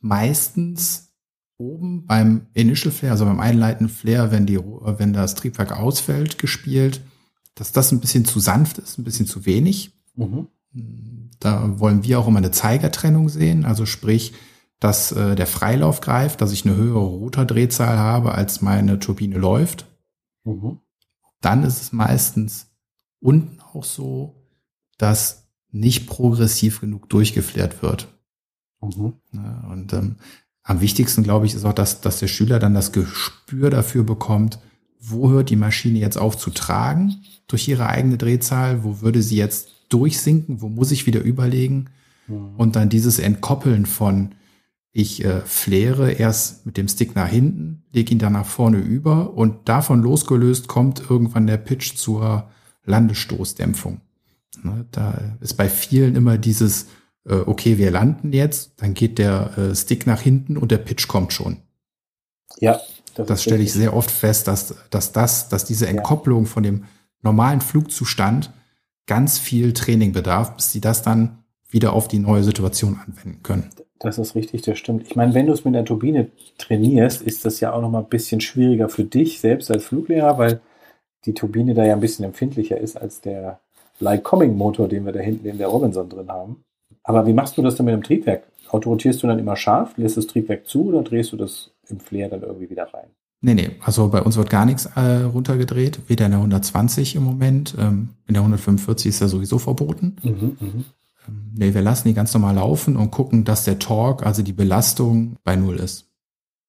[0.00, 1.12] meistens
[1.58, 7.02] oben beim Initial Flare, also beim einleitenden Flare, wenn die, wenn das Triebwerk ausfällt, gespielt,
[7.54, 9.92] dass das ein bisschen zu sanft ist, ein bisschen zu wenig.
[10.14, 10.48] Mhm.
[11.38, 14.32] Da wollen wir auch immer eine Zeigertrennung sehen, also sprich,
[14.80, 19.86] dass äh, der Freilauf greift, dass ich eine höhere Rotordrehzahl habe, als meine Turbine läuft.
[20.44, 20.80] Mhm.
[21.40, 22.70] Dann ist es meistens
[23.20, 24.48] unten auch so,
[24.98, 25.41] dass
[25.72, 28.08] nicht progressiv genug durchgeflärt wird.
[28.80, 29.14] Mhm.
[29.70, 30.16] und ähm,
[30.64, 34.58] am wichtigsten, glaube ich, ist auch, dass, dass der Schüler dann das Gespür dafür bekommt,
[35.00, 37.16] wo hört die Maschine jetzt auf zu tragen
[37.48, 41.86] durch ihre eigene Drehzahl, wo würde sie jetzt durchsinken, wo muss ich wieder überlegen
[42.28, 42.54] mhm.
[42.56, 44.34] und dann dieses Entkoppeln von
[44.94, 49.34] ich äh, fläre erst mit dem Stick nach hinten, lege ihn dann nach vorne über
[49.34, 52.50] und davon losgelöst kommt irgendwann der Pitch zur
[52.84, 54.02] Landestoßdämpfung.
[54.62, 56.86] Ne, da ist bei vielen immer dieses,
[57.26, 61.08] äh, okay, wir landen jetzt, dann geht der äh, Stick nach hinten und der Pitch
[61.08, 61.58] kommt schon.
[62.58, 62.80] Ja.
[63.14, 66.48] Das, das stelle ich sehr oft fest, dass, dass das, dass diese Entkopplung ja.
[66.48, 66.84] von dem
[67.22, 68.52] normalen Flugzustand
[69.06, 73.70] ganz viel Training bedarf, bis sie das dann wieder auf die neue Situation anwenden können.
[73.98, 75.06] Das ist richtig, das stimmt.
[75.06, 78.00] Ich meine, wenn du es mit der Turbine trainierst, ist das ja auch noch mal
[78.00, 80.60] ein bisschen schwieriger für dich selbst als Fluglehrer, weil
[81.24, 83.60] die Turbine da ja ein bisschen empfindlicher ist als der
[84.02, 86.64] Lycoming-Motor, den wir da hinten in der Robinson drin haben.
[87.04, 88.44] Aber wie machst du das denn mit dem Triebwerk?
[88.68, 92.28] Autorotierst du dann immer scharf, lässt das Triebwerk zu oder drehst du das im Flair
[92.28, 93.08] dann irgendwie wieder rein?
[93.44, 97.24] Nee, nee, also bei uns wird gar nichts äh, runtergedreht, weder in der 120 im
[97.24, 100.16] Moment, ähm, in der 145 ist ja sowieso verboten.
[100.22, 100.84] Mhm, mh.
[101.26, 104.52] ähm, nee, wir lassen die ganz normal laufen und gucken, dass der Torque, also die
[104.52, 106.08] Belastung, bei Null ist.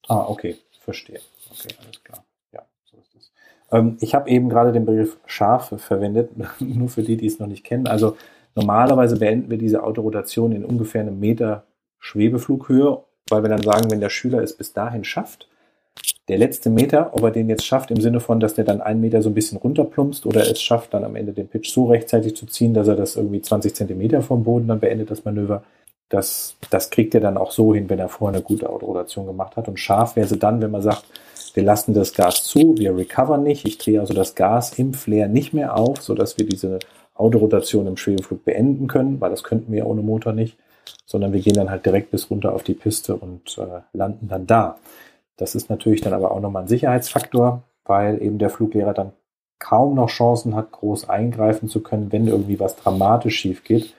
[0.08, 1.20] Ah, okay, verstehe.
[1.52, 2.26] Okay, alles klar.
[2.52, 3.32] Ja, so ist es.
[3.74, 7.48] Ähm, ich habe eben gerade den Begriff scharf verwendet, nur für die, die es noch
[7.48, 7.88] nicht kennen.
[7.88, 8.16] Also
[8.56, 11.64] Normalerweise beenden wir diese Autorotation in ungefähr einem Meter
[12.00, 15.48] Schwebeflughöhe, weil wir dann sagen, wenn der Schüler es bis dahin schafft,
[16.28, 19.02] der letzte Meter, ob er den jetzt schafft im Sinne von, dass der dann einen
[19.02, 22.36] Meter so ein bisschen runterplumpst oder es schafft, dann am Ende den Pitch so rechtzeitig
[22.36, 25.64] zu ziehen, dass er das irgendwie 20 Zentimeter vom Boden dann beendet, das Manöver.
[26.10, 29.56] Das, das kriegt er dann auch so hin, wenn er vorher eine gute Autorotation gemacht
[29.56, 29.68] hat.
[29.68, 31.06] Und scharf wäre sie dann, wenn man sagt,
[31.54, 33.66] wir lassen das Gas zu, wir recovern nicht.
[33.66, 36.80] Ich drehe also das Gas im Flair nicht mehr auf, sodass wir diese
[37.16, 40.58] Autorotation im Schwebeflug beenden können, weil das könnten wir ohne Motor nicht,
[41.06, 44.48] sondern wir gehen dann halt direkt bis runter auf die Piste und äh, landen dann
[44.48, 44.78] da.
[45.38, 49.12] Das ist natürlich dann aber auch nochmal ein Sicherheitsfaktor, weil eben der Fluglehrer dann
[49.60, 53.94] kaum noch Chancen hat, groß eingreifen zu können, wenn irgendwie was dramatisch schief geht.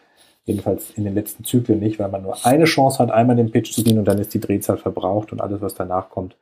[0.45, 3.73] Jedenfalls in den letzten Zyklen nicht, weil man nur eine Chance hat, einmal den Pitch
[3.73, 6.37] zu ziehen und dann ist die Drehzahl verbraucht und alles, was danach kommt,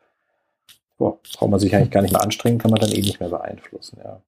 [1.02, 3.28] boah, braucht man sich eigentlich gar nicht mehr anstrengen, kann man dann eh nicht mehr
[3.28, 3.98] beeinflussen.
[4.02, 4.20] Ja.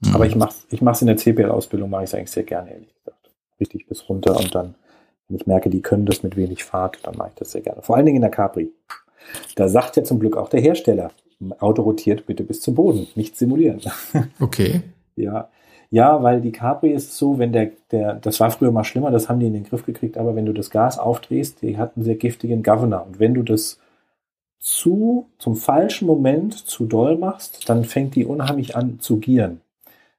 [0.00, 0.14] Mhm.
[0.14, 2.92] Aber ich mache ich mach's in der CPL-Ausbildung, mache ich es eigentlich sehr gerne, ehrlich
[2.92, 3.30] gesagt.
[3.60, 4.74] Richtig bis runter und dann,
[5.28, 7.82] wenn ich merke, die können das mit wenig Fahrt, dann mache ich das sehr gerne.
[7.82, 8.72] Vor allen Dingen in der Capri.
[9.54, 11.12] Da sagt ja zum Glück auch der Hersteller,
[11.60, 13.80] Auto rotiert bitte bis zum Boden, nicht simulieren.
[14.40, 14.82] Okay.
[15.16, 15.48] ja.
[15.90, 19.28] Ja, weil die Capri ist so, wenn der, der, das war früher mal schlimmer, das
[19.28, 22.04] haben die in den Griff gekriegt, aber wenn du das Gas aufdrehst, die hat einen
[22.04, 23.06] sehr giftigen Governor.
[23.06, 23.78] Und wenn du das
[24.64, 29.60] zu, zum falschen Moment zu doll machst, dann fängt die unheimlich an zu gieren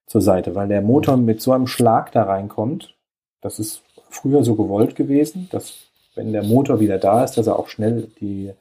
[0.05, 2.93] zur Seite, weil der Motor mit so einem Schlag da reinkommt.
[3.41, 3.81] Das ist
[4.11, 8.07] früher so gewollt gewesen, dass wenn der Motor wieder da ist, dass er auch schnell
[8.21, 8.51] die,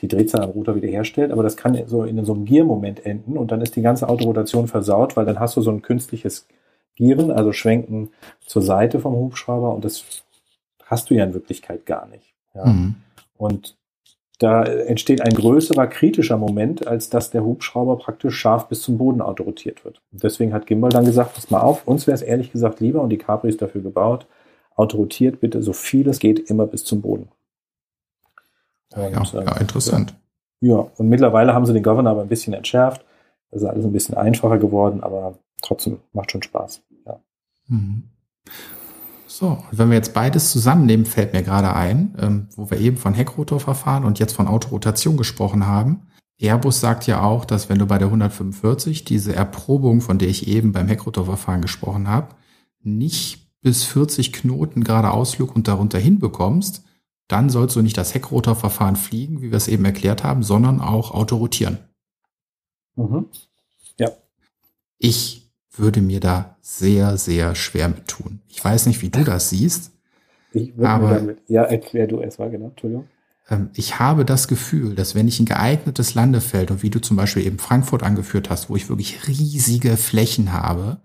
[0.00, 1.30] die Drehzahl am Rotor wieder herstellt.
[1.30, 4.66] Aber das kann so in so einem Giermoment enden und dann ist die ganze Autorotation
[4.66, 6.48] versaut, weil dann hast du so ein künstliches
[6.96, 8.10] Gieren, also Schwenken
[8.44, 10.04] zur Seite vom Hubschrauber und das
[10.84, 12.34] hast du ja in Wirklichkeit gar nicht.
[12.56, 12.64] Ja.
[12.64, 12.96] Mhm.
[13.36, 13.77] Und
[14.38, 19.20] da entsteht ein größerer kritischer Moment, als dass der Hubschrauber praktisch scharf bis zum Boden
[19.20, 20.00] autorotiert wird.
[20.12, 23.10] Deswegen hat Gimbal dann gesagt, pass mal auf, uns wäre es ehrlich gesagt lieber, und
[23.10, 24.26] die Capri ist dafür gebaut,
[24.76, 27.28] autorotiert bitte so viel es geht immer bis zum Boden.
[28.94, 30.14] Und, ja, ja, ähm, interessant.
[30.60, 33.04] Ja, und mittlerweile haben sie den Governor aber ein bisschen entschärft.
[33.50, 36.82] Das ist alles ein bisschen einfacher geworden, aber trotzdem macht schon Spaß.
[37.06, 37.20] Ja.
[37.66, 38.04] Mhm.
[39.38, 42.96] So, und wenn wir jetzt beides zusammennehmen, fällt mir gerade ein, ähm, wo wir eben
[42.96, 46.08] von Heckrotorverfahren und jetzt von Autorotation gesprochen haben.
[46.40, 50.48] Airbus sagt ja auch, dass wenn du bei der 145 diese Erprobung, von der ich
[50.48, 52.34] eben beim Heckrotorverfahren gesprochen habe,
[52.82, 56.82] nicht bis 40 Knoten gerade Ausflug und darunter hinbekommst,
[57.28, 61.12] dann sollst du nicht das Heckrotorverfahren fliegen, wie wir es eben erklärt haben, sondern auch
[61.12, 61.78] autorotieren.
[62.96, 63.26] Mhm.
[64.00, 64.10] Ja.
[64.98, 65.47] Ich
[65.78, 68.40] würde mir da sehr, sehr schwer mit tun.
[68.48, 69.92] Ich weiß nicht, wie du das siehst.
[70.52, 73.06] Ich würde aber, damit, ja, erklär du erstmal, genau, Entschuldigung.
[73.50, 77.16] Ähm, ich habe das Gefühl, dass wenn ich ein geeignetes Landefeld und wie du zum
[77.16, 80.98] Beispiel eben Frankfurt angeführt hast, wo ich wirklich riesige Flächen habe,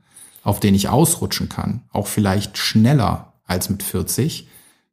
[0.44, 4.48] auf denen ich ausrutschen kann, auch vielleicht schneller als mit 40,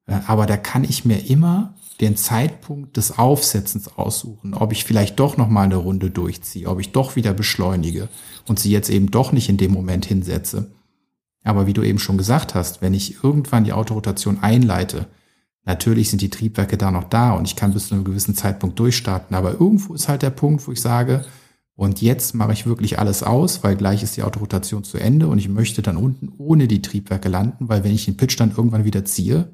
[0.06, 5.20] äh, aber da kann ich mir immer den Zeitpunkt des Aufsetzens aussuchen, ob ich vielleicht
[5.20, 8.08] doch noch mal eine Runde durchziehe, ob ich doch wieder beschleunige
[8.48, 10.70] und sie jetzt eben doch nicht in dem Moment hinsetze.
[11.44, 15.06] Aber wie du eben schon gesagt hast, wenn ich irgendwann die Autorotation einleite,
[15.64, 18.78] natürlich sind die Triebwerke da noch da und ich kann bis zu einem gewissen Zeitpunkt
[18.78, 21.24] durchstarten, aber irgendwo ist halt der Punkt, wo ich sage,
[21.74, 25.38] und jetzt mache ich wirklich alles aus, weil gleich ist die Autorotation zu Ende und
[25.38, 28.84] ich möchte dann unten ohne die Triebwerke landen, weil wenn ich den Pitch dann irgendwann
[28.84, 29.48] wieder ziehe,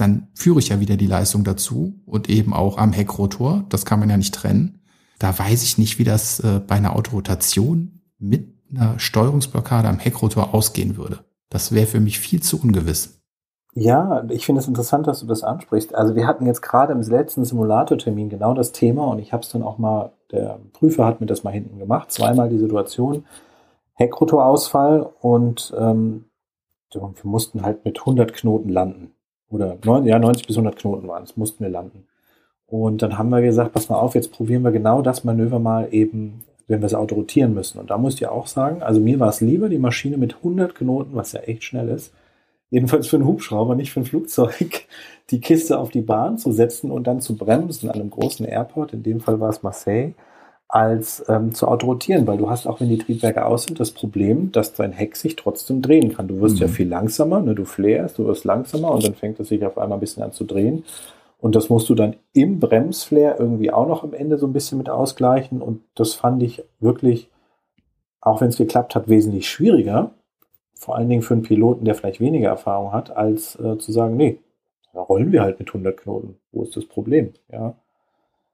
[0.00, 3.64] dann führe ich ja wieder die Leistung dazu und eben auch am Heckrotor.
[3.68, 4.80] Das kann man ja nicht trennen.
[5.18, 10.54] Da weiß ich nicht, wie das äh, bei einer Autorotation mit einer Steuerungsblockade am Heckrotor
[10.54, 11.20] ausgehen würde.
[11.50, 13.18] Das wäre für mich viel zu ungewiss.
[13.74, 15.94] Ja, ich finde es interessant, dass du das ansprichst.
[15.94, 19.50] Also wir hatten jetzt gerade im letzten Simulatortermin genau das Thema und ich habe es
[19.50, 23.24] dann auch mal, der Prüfer hat mir das mal hinten gemacht, zweimal die Situation,
[23.94, 26.24] Heckrotorausfall und ähm,
[26.92, 29.12] wir mussten halt mit 100 Knoten landen.
[29.50, 32.06] Oder ja, 90 bis 100 Knoten waren es, mussten wir landen.
[32.66, 35.88] Und dann haben wir gesagt, pass mal auf, jetzt probieren wir genau das Manöver mal
[35.90, 37.78] eben, wenn wir das Auto rotieren müssen.
[37.78, 40.74] Und da muss ich auch sagen, also mir war es lieber, die Maschine mit 100
[40.74, 42.12] Knoten, was ja echt schnell ist,
[42.70, 44.86] jedenfalls für einen Hubschrauber, nicht für ein Flugzeug,
[45.30, 48.92] die Kiste auf die Bahn zu setzen und dann zu bremsen an einem großen Airport,
[48.92, 50.12] in dem Fall war es Marseille,
[50.68, 54.52] als ähm, zu autorotieren, weil du hast auch, wenn die Triebwerke aus sind, das Problem,
[54.52, 56.28] dass dein Heck sich trotzdem drehen kann.
[56.28, 56.62] Du wirst mhm.
[56.62, 57.54] ja viel langsamer, ne?
[57.54, 60.32] du flärst, du wirst langsamer und dann fängt es sich auf einmal ein bisschen an
[60.32, 60.84] zu drehen.
[61.40, 64.76] Und das musst du dann im Bremsflair irgendwie auch noch am Ende so ein bisschen
[64.76, 65.62] mit ausgleichen.
[65.62, 67.30] Und das fand ich wirklich,
[68.20, 70.10] auch wenn es geklappt hat, wesentlich schwieriger.
[70.74, 74.16] Vor allen Dingen für einen Piloten, der vielleicht weniger Erfahrung hat, als äh, zu sagen,
[74.16, 74.38] nee,
[74.92, 76.36] da rollen wir halt mit 100 Knoten.
[76.52, 77.32] Wo ist das Problem?
[77.50, 77.74] Ja.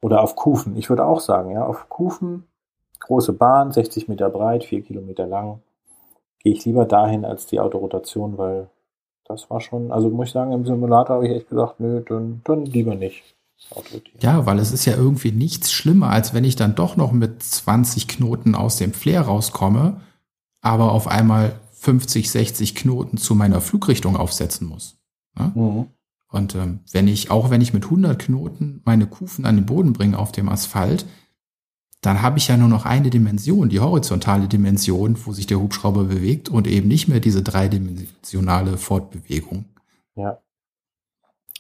[0.04, 0.76] Oder auf Kufen.
[0.76, 2.44] Ich würde auch sagen, ja, auf Kufen,
[3.00, 5.60] große Bahn, 60 Meter breit, 4 Kilometer lang,
[6.40, 8.68] gehe ich lieber dahin als die Autorotation, weil
[9.24, 12.42] das war schon, also muss ich sagen, im Simulator habe ich echt gesagt, nö, dann,
[12.44, 13.34] dann lieber nicht.
[14.20, 17.42] Ja, weil es ist ja irgendwie nichts schlimmer, als wenn ich dann doch noch mit
[17.42, 20.02] 20 Knoten aus dem Flair rauskomme,
[20.60, 24.98] aber auf einmal 50, 60 Knoten zu meiner Flugrichtung aufsetzen muss.
[25.38, 25.50] Ne?
[25.54, 25.86] Mhm.
[26.34, 29.92] Und ähm, wenn ich, auch wenn ich mit 100 Knoten meine Kufen an den Boden
[29.92, 31.06] bringe auf dem Asphalt,
[32.00, 36.04] dann habe ich ja nur noch eine Dimension, die horizontale Dimension, wo sich der Hubschrauber
[36.04, 39.66] bewegt und eben nicht mehr diese dreidimensionale Fortbewegung.
[40.16, 40.38] Ja,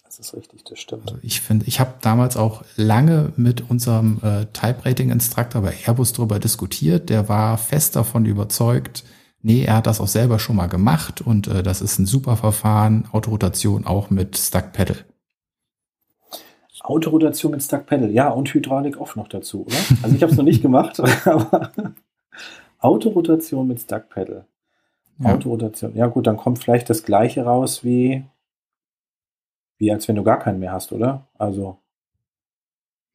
[0.04, 1.04] das ist richtig, das stimmt.
[1.06, 5.74] Also ich finde, ich habe damals auch lange mit unserem äh, Type Rating Instructor bei
[5.86, 7.10] Airbus darüber diskutiert.
[7.10, 9.04] Der war fest davon überzeugt,
[9.44, 12.36] nee, er hat das auch selber schon mal gemacht und äh, das ist ein super
[12.36, 14.96] Verfahren, Autorotation auch mit Stuck Pedal.
[16.80, 19.76] Autorotation mit Stuck Pedal, ja, und Hydraulik off noch dazu, oder?
[20.02, 21.72] Also ich habe es noch nicht gemacht, aber
[22.78, 24.46] Autorotation mit Stuck Pedal.
[25.18, 25.34] Ja.
[25.34, 25.94] Autorotation.
[25.94, 28.24] Ja gut, dann kommt vielleicht das gleiche raus wie,
[29.78, 31.28] wie als wenn du gar keinen mehr hast, oder?
[31.38, 31.78] Also,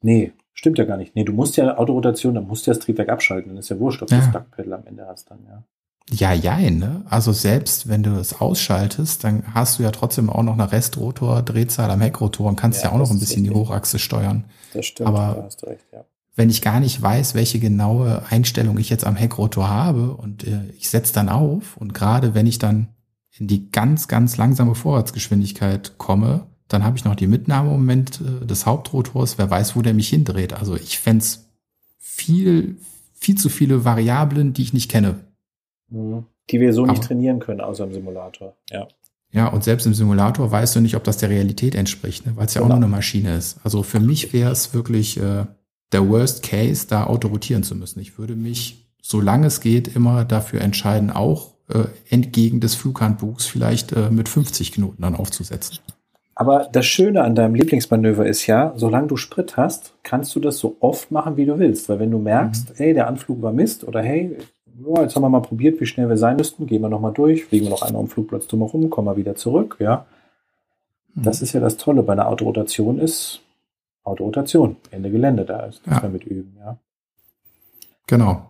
[0.02, 1.16] nee, stimmt ja gar nicht.
[1.16, 3.50] Nee, du musst ja Autorotation, dann musst du ja das Triebwerk abschalten.
[3.50, 4.22] Dann ist ja wurscht, ob du ja.
[4.22, 5.64] Stuck Pedal am Ende hast dann, ja.
[6.12, 7.04] Ja, jein, ne?
[7.08, 11.92] Also selbst wenn du es ausschaltest, dann hast du ja trotzdem auch noch eine Restrotor-Drehzahl
[11.92, 14.46] am Heckrotor und kannst ja, ja auch noch ein bisschen die Hochachse steuern.
[14.74, 16.06] Das stimmt, Aber hast du recht, ja.
[16.36, 20.62] Wenn ich gar nicht weiß, welche genaue Einstellung ich jetzt am Heckrotor habe und äh,
[20.78, 22.88] ich setze dann auf und gerade wenn ich dann
[23.38, 28.66] in die ganz, ganz langsame Vorwärtsgeschwindigkeit komme, dann habe ich noch die Mitnahmemoment äh, des
[28.66, 30.54] Hauptrotors, wer weiß, wo der mich hindreht.
[30.54, 31.26] Also ich fände
[31.98, 32.78] viel,
[33.14, 35.20] viel zu viele Variablen, die ich nicht kenne,
[35.90, 36.26] Mhm.
[36.50, 38.56] Die wir so nicht trainieren können, außer im Simulator.
[38.72, 38.88] Ja.
[39.32, 42.32] Ja, und selbst im Simulator weißt du nicht, ob das der Realität entspricht, ne?
[42.36, 42.74] weil es ja genau.
[42.74, 43.60] auch nur eine Maschine ist.
[43.64, 45.46] Also für mich wäre es wirklich äh,
[45.92, 48.00] der Worst Case, da autorotieren zu müssen.
[48.00, 53.92] Ich würde mich, solange es geht, immer dafür entscheiden, auch äh, entgegen des Flughandbuchs vielleicht
[53.92, 55.80] äh, mit 50 Knoten dann aufzusetzen.
[56.34, 60.58] Aber das Schöne an deinem Lieblingsmanöver ist ja, solange du Sprit hast, kannst du das
[60.58, 61.90] so oft machen, wie du willst.
[61.90, 62.74] Weil wenn du merkst, mhm.
[62.78, 64.38] hey, der Anflug war Mist oder hey,
[64.86, 67.46] ja, jetzt haben wir mal probiert, wie schnell wir sein müssten, gehen wir nochmal durch,
[67.46, 70.06] fliegen wir noch einmal am Flugplatz drumherum, kommen wir wieder zurück, ja.
[71.14, 71.24] Mhm.
[71.24, 73.42] Das ist ja das Tolle bei einer Autorotation ist
[74.04, 76.00] Autorotation, Ende Gelände, da ist ja.
[76.00, 76.78] mehr mit üben, ja.
[78.08, 78.50] Genau.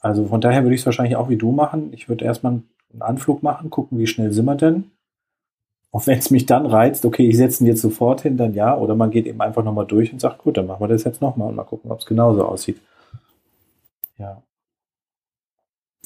[0.00, 1.92] Also von daher würde ich es wahrscheinlich auch wie du machen.
[1.92, 2.60] Ich würde erstmal
[2.92, 4.90] einen Anflug machen, gucken, wie schnell sind wir denn.
[5.90, 8.76] Und wenn es mich dann reizt, okay, ich setze ihn jetzt sofort hin, dann ja.
[8.76, 11.22] Oder man geht eben einfach nochmal durch und sagt, gut, dann machen wir das jetzt
[11.22, 12.80] nochmal und mal gucken, ob es genauso aussieht.
[14.18, 14.42] Ja.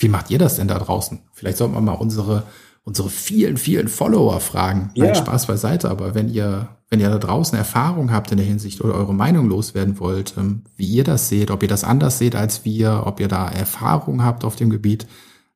[0.00, 1.20] Wie macht ihr das denn da draußen?
[1.32, 2.44] Vielleicht sollten wir mal unsere,
[2.84, 4.90] unsere vielen, vielen Follower fragen.
[4.94, 5.06] Ja.
[5.06, 8.80] Nein, Spaß beiseite, aber wenn ihr, wenn ihr da draußen Erfahrung habt in der Hinsicht
[8.80, 12.34] oder eure Meinung loswerden wollt, ähm, wie ihr das seht, ob ihr das anders seht
[12.34, 15.06] als wir, ob ihr da Erfahrung habt auf dem Gebiet,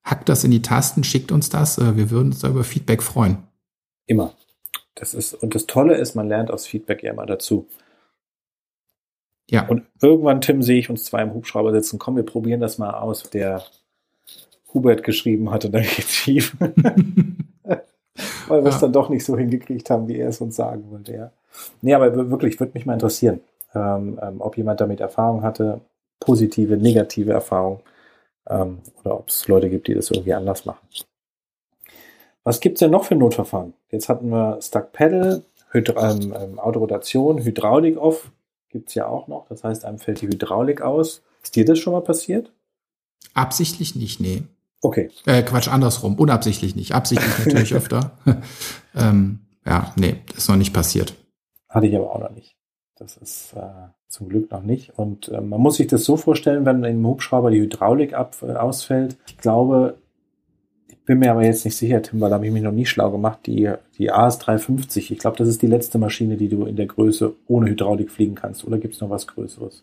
[0.03, 1.79] hackt das in die Tasten, schickt uns das.
[1.79, 3.39] Äh, wir würden uns da über Feedback freuen.
[4.07, 4.35] Immer.
[4.95, 7.67] Das ist, und das Tolle ist, man lernt aus Feedback ja immer dazu.
[9.51, 9.67] Ja.
[9.67, 11.99] Und irgendwann, Tim, sehe ich uns zwei im Hubschrauber sitzen.
[11.99, 13.25] Komm, wir probieren das mal aus.
[13.31, 13.65] Der
[14.75, 16.57] Hubert geschrieben hatte, dann geht's schief.
[18.49, 21.15] Weil wir es dann doch nicht so hingekriegt haben, wie er es uns sagen wollte,
[21.15, 21.33] ja.
[21.81, 23.41] Nee, aber wirklich, würde mich mal interessieren,
[23.75, 25.81] ähm, ähm, ob jemand damit Erfahrung hatte,
[26.21, 27.81] positive, negative Erfahrung,
[28.49, 30.87] ähm, oder ob es Leute gibt, die das irgendwie anders machen.
[32.43, 33.73] Was gibt's denn noch für Notverfahren?
[33.91, 38.31] Jetzt hatten wir Stuck Pedal, Hydra ähm, ähm, Autorotation, Hydraulik off
[38.69, 39.47] gibt's ja auch noch.
[39.49, 41.23] Das heißt, einem fällt die Hydraulik aus.
[41.43, 42.53] Ist dir das schon mal passiert?
[43.33, 44.43] Absichtlich nicht, nee.
[44.85, 45.09] Okay.
[45.25, 46.17] Äh, Quatsch, andersrum.
[46.17, 46.93] Unabsichtlich nicht.
[46.93, 48.19] Absichtlich natürlich öfter.
[48.95, 51.15] ähm, ja, nee, ist noch nicht passiert.
[51.71, 52.55] Hatte ich aber auch noch nicht.
[52.97, 54.93] Das ist äh, zum Glück noch nicht.
[54.99, 58.53] Und äh, man muss sich das so vorstellen, wenn im Hubschrauber die Hydraulik ab, äh,
[58.53, 59.17] ausfällt.
[59.27, 59.97] Ich glaube,
[60.87, 62.85] ich bin mir aber jetzt nicht sicher, Tim, weil da habe ich mich noch nie
[62.85, 63.39] schlau gemacht.
[63.47, 67.35] Die, die AS350, ich glaube, das ist die letzte Maschine, die du in der Größe
[67.47, 68.67] ohne Hydraulik fliegen kannst.
[68.67, 69.83] Oder gibt es noch was Größeres?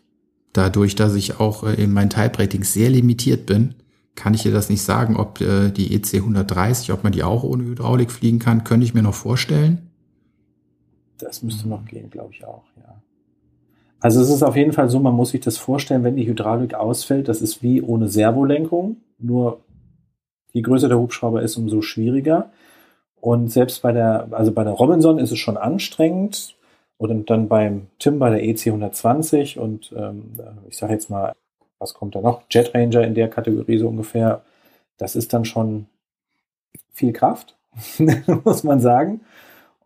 [0.52, 3.74] Dadurch, dass ich auch äh, in meinen Type-Ratings sehr limitiert bin,
[4.14, 7.42] kann ich dir das nicht sagen, ob äh, die EC 130, ob man die auch
[7.44, 9.90] ohne Hydraulik fliegen kann, könnte ich mir noch vorstellen.
[11.18, 13.00] Das müsste noch gehen, glaube ich auch, ja.
[14.00, 16.74] Also es ist auf jeden Fall so, man muss sich das vorstellen, wenn die Hydraulik
[16.74, 19.60] ausfällt, das ist wie ohne Servolenkung, nur
[20.52, 22.50] je größer der Hubschrauber ist, umso schwieriger.
[23.20, 26.56] Und selbst bei der, also bei der Robinson ist es schon anstrengend.
[26.98, 30.34] Und dann beim Tim bei der EC 120 und ähm,
[30.68, 31.32] ich sage jetzt mal
[31.82, 32.42] was kommt da noch?
[32.50, 34.42] Jet Ranger in der Kategorie so ungefähr.
[34.96, 35.86] Das ist dann schon
[36.92, 37.56] viel Kraft,
[38.44, 39.20] muss man sagen.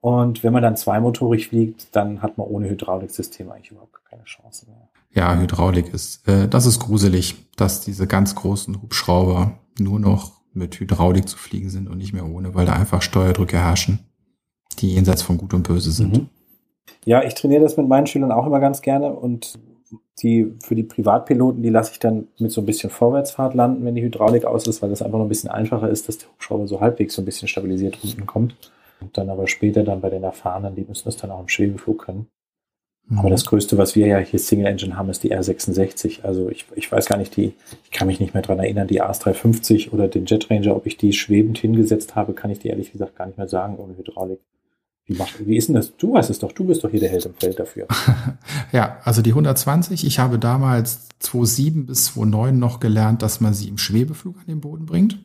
[0.00, 4.66] Und wenn man dann zweimotorig fliegt, dann hat man ohne Hydrauliksystem eigentlich überhaupt keine Chance
[4.66, 4.88] mehr.
[5.10, 10.78] Ja, Hydraulik ist, äh, das ist gruselig, dass diese ganz großen Hubschrauber nur noch mit
[10.78, 14.00] Hydraulik zu fliegen sind und nicht mehr ohne, weil da einfach Steuerdrücke herrschen,
[14.78, 16.16] die jenseits von Gut und Böse sind.
[16.16, 16.28] Mhm.
[17.04, 19.58] Ja, ich trainiere das mit meinen Schülern auch immer ganz gerne und
[20.22, 23.94] die für die Privatpiloten, die lasse ich dann mit so ein bisschen Vorwärtsfahrt landen, wenn
[23.94, 26.66] die Hydraulik aus ist, weil das einfach noch ein bisschen einfacher ist, dass der Hubschrauber
[26.66, 28.56] so halbwegs so ein bisschen stabilisiert unten kommt.
[29.00, 32.04] Und dann aber später dann bei den Erfahrenen, die müssen das dann auch im Schwebeflug
[32.04, 32.28] können.
[33.08, 33.18] Mhm.
[33.18, 36.22] Aber das Größte, was wir ja hier Single Engine haben, ist die R66.
[36.22, 37.52] Also ich, ich weiß gar nicht, die,
[37.84, 40.96] ich kann mich nicht mehr dran erinnern, die AS350 oder den Jet Ranger, ob ich
[40.96, 44.40] die schwebend hingesetzt habe, kann ich dir ehrlich gesagt gar nicht mehr sagen ohne Hydraulik.
[45.06, 45.96] Wie, macht, wie ist denn das?
[45.96, 47.86] Du weißt es doch, du bist doch hier der Held im Feld dafür.
[48.72, 53.68] ja, also die 120, ich habe damals 2007 bis 2009 noch gelernt, dass man sie
[53.68, 55.24] im Schwebeflug an den Boden bringt.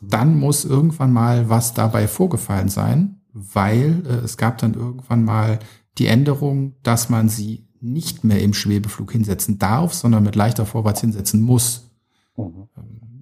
[0.00, 5.58] Dann muss irgendwann mal was dabei vorgefallen sein, weil äh, es gab dann irgendwann mal
[5.98, 11.02] die Änderung, dass man sie nicht mehr im Schwebeflug hinsetzen darf, sondern mit leichter Vorwärts
[11.02, 11.90] hinsetzen muss.
[12.36, 12.68] Mhm.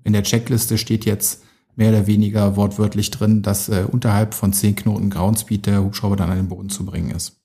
[0.05, 1.43] In der Checkliste steht jetzt
[1.77, 6.31] mehr oder weniger wortwörtlich drin, dass äh, unterhalb von 10 Knoten Groundspeed der Hubschrauber dann
[6.31, 7.41] an den Boden zu bringen ist.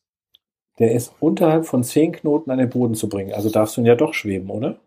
[0.80, 3.34] Der ist unterhalb von 10 Knoten an den Boden zu bringen.
[3.34, 4.80] Also darfst du ihn ja doch schweben, oder?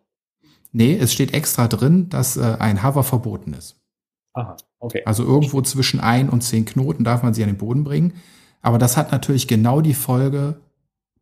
[0.72, 3.81] Nee, es steht extra drin, dass äh, ein Hover verboten ist.
[4.35, 5.03] Aha, okay.
[5.05, 8.14] Also irgendwo zwischen 1 und 10 Knoten darf man sie an den Boden bringen.
[8.62, 10.61] Aber das hat natürlich genau die Folge,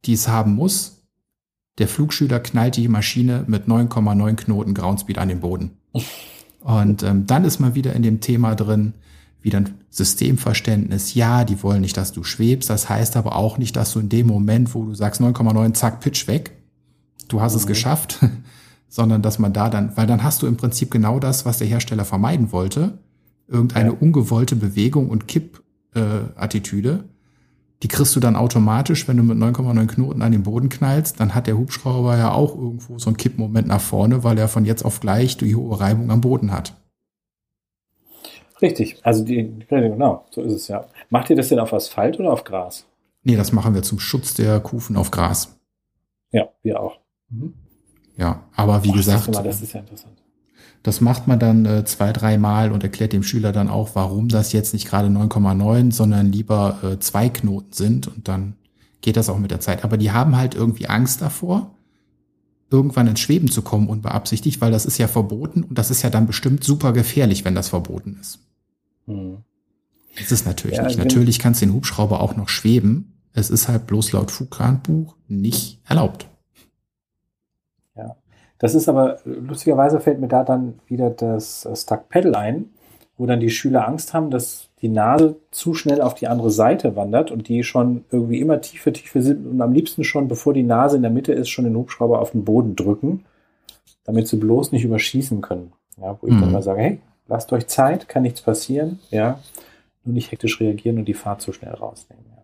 [0.05, 1.03] die es haben muss.
[1.79, 5.79] Der Flugschüler knallt die Maschine mit 9,9 Knoten Groundspeed an den Boden.
[6.61, 8.95] Und ähm, dann ist man wieder in dem Thema drin,
[9.41, 11.15] wieder ein Systemverständnis.
[11.15, 12.69] Ja, die wollen nicht, dass du schwebst.
[12.69, 16.01] Das heißt aber auch nicht, dass du in dem Moment, wo du sagst 9,9, zack,
[16.01, 16.53] Pitch weg,
[17.29, 17.61] du hast mhm.
[17.61, 18.19] es geschafft,
[18.89, 21.67] sondern dass man da dann, weil dann hast du im Prinzip genau das, was der
[21.67, 22.99] Hersteller vermeiden wollte.
[23.47, 23.97] Irgendeine ja.
[23.99, 27.05] ungewollte Bewegung und Kipp-Attitüde.
[27.05, 27.18] Äh,
[27.83, 31.35] die kriegst du dann automatisch, wenn du mit 9,9 Knoten an den Boden knallst, dann
[31.35, 34.85] hat der Hubschrauber ja auch irgendwo so einen Kippmoment nach vorne, weil er von jetzt
[34.85, 36.75] auf gleich die hohe Reibung am Boden hat.
[38.61, 40.87] Richtig, also die, genau, so ist es ja.
[41.11, 42.85] Macht ihr das denn auf Asphalt oder auf Gras?
[43.23, 45.57] Nee, das machen wir zum Schutz der Kufen auf Gras.
[46.33, 46.99] Ja, wir auch.
[47.31, 47.55] Mhm.
[48.17, 49.33] Ja, aber wie Ach, gesagt.
[49.33, 50.18] Mal, das ist ja interessant.
[50.83, 54.53] Das macht man dann äh, zwei, dreimal und erklärt dem Schüler dann auch, warum das
[54.53, 58.55] jetzt nicht gerade 9,9, sondern lieber äh, zwei Knoten sind und dann
[59.01, 59.85] geht das auch mit der Zeit.
[59.85, 61.75] Aber die haben halt irgendwie Angst davor,
[62.71, 66.11] irgendwann ins Schweben zu kommen unbeabsichtigt, weil das ist ja verboten und das ist ja
[66.11, 68.41] dann bestimmt super gefährlich, wenn das verboten ist.
[69.07, 69.39] Hm.
[70.19, 70.99] Das ist natürlich ja, nicht.
[70.99, 73.15] Natürlich kannst du den Hubschrauber auch noch schweben.
[73.33, 76.29] Es ist halt bloß laut Flugplanbuch nicht erlaubt.
[78.59, 82.71] Das ist aber, lustigerweise fällt mir da dann wieder das Stuck Pedal ein,
[83.17, 86.95] wo dann die Schüler Angst haben, dass die Nase zu schnell auf die andere Seite
[86.95, 90.63] wandert und die schon irgendwie immer tiefer, tiefer sind und am liebsten schon, bevor die
[90.63, 93.25] Nase in der Mitte ist, schon den Hubschrauber auf den Boden drücken,
[94.05, 95.73] damit sie bloß nicht überschießen können.
[96.01, 96.41] Ja, wo ich mhm.
[96.43, 99.41] dann mal sage, hey, lasst euch Zeit, kann nichts passieren, ja,
[100.05, 102.25] nur nicht hektisch reagieren und die Fahrt zu schnell rausnehmen.
[102.31, 102.43] Ja.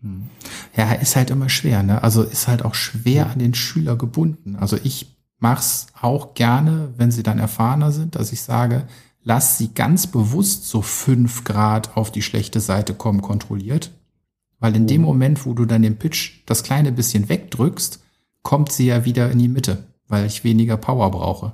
[0.00, 0.28] Mhm.
[0.76, 2.02] Ja, ist halt immer schwer, ne?
[2.02, 4.56] Also ist halt auch schwer an den Schüler gebunden.
[4.60, 8.86] Also ich mach's auch gerne, wenn sie dann erfahrener sind, dass ich sage,
[9.22, 13.90] lass sie ganz bewusst so fünf Grad auf die schlechte Seite kommen, kontrolliert.
[14.58, 15.06] Weil in dem mhm.
[15.06, 18.02] Moment, wo du dann den Pitch das kleine bisschen wegdrückst,
[18.42, 21.52] kommt sie ja wieder in die Mitte, weil ich weniger Power brauche.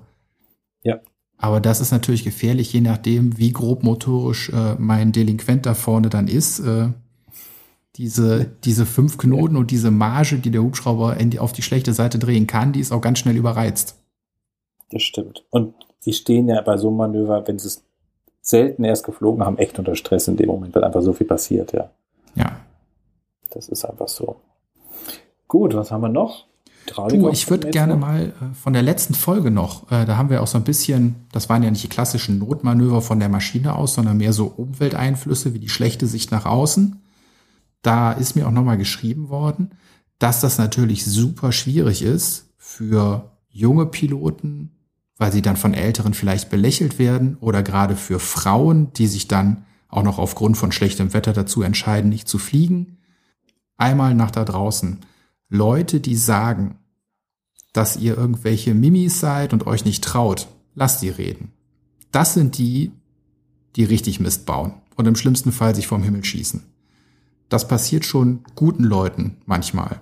[0.83, 1.01] Ja.
[1.39, 6.09] Aber das ist natürlich gefährlich, je nachdem, wie grob motorisch äh, mein Delinquent da vorne
[6.09, 6.61] dann ist.
[6.61, 6.91] Äh,
[7.97, 12.19] diese, diese fünf Knoten und diese Marge, die der Hubschrauber die, auf die schlechte Seite
[12.19, 13.97] drehen kann, die ist auch ganz schnell überreizt.
[14.91, 15.45] Das stimmt.
[15.51, 15.75] Und
[16.05, 17.85] die stehen ja bei so einem Manöver, wenn sie es
[18.41, 21.73] selten erst geflogen haben, echt unter Stress in dem Moment, weil einfach so viel passiert,
[21.73, 21.91] ja.
[22.35, 22.61] Ja.
[23.51, 24.37] Das ist einfach so.
[25.47, 26.47] Gut, was haben wir noch?
[27.09, 30.43] Du, ich würde gerne mal äh, von der letzten Folge noch, äh, da haben wir
[30.43, 33.95] auch so ein bisschen, das waren ja nicht die klassischen Notmanöver von der Maschine aus,
[33.95, 37.01] sondern mehr so Umwelteinflüsse wie die schlechte Sicht nach außen.
[37.83, 39.71] Da ist mir auch nochmal geschrieben worden,
[40.19, 44.71] dass das natürlich super schwierig ist für junge Piloten,
[45.17, 49.65] weil sie dann von Älteren vielleicht belächelt werden oder gerade für Frauen, die sich dann
[49.89, 52.99] auch noch aufgrund von schlechtem Wetter dazu entscheiden, nicht zu fliegen.
[53.77, 55.01] Einmal nach da draußen.
[55.49, 56.79] Leute, die sagen,
[57.73, 61.53] dass ihr irgendwelche Mimis seid und euch nicht traut, lasst die reden.
[62.11, 62.93] Das sind die,
[63.77, 66.72] die richtig Mist bauen und im schlimmsten Fall sich vom Himmel schießen.
[67.53, 70.01] Das passiert schon guten Leuten manchmal.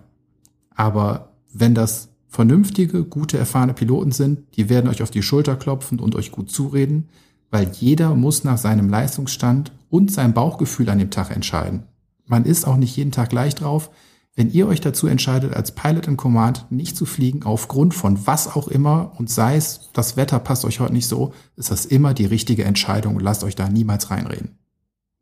[0.72, 5.98] Aber wenn das vernünftige, gute, erfahrene Piloten sind, die werden euch auf die Schulter klopfen
[5.98, 7.08] und euch gut zureden,
[7.50, 11.82] weil jeder muss nach seinem Leistungsstand und seinem Bauchgefühl an dem Tag entscheiden.
[12.24, 13.90] Man ist auch nicht jeden Tag gleich drauf.
[14.36, 18.46] Wenn ihr euch dazu entscheidet, als Pilot in Command nicht zu fliegen, aufgrund von was
[18.46, 22.14] auch immer, und sei es, das Wetter passt euch heute nicht so, ist das immer
[22.14, 24.56] die richtige Entscheidung und lasst euch da niemals reinreden.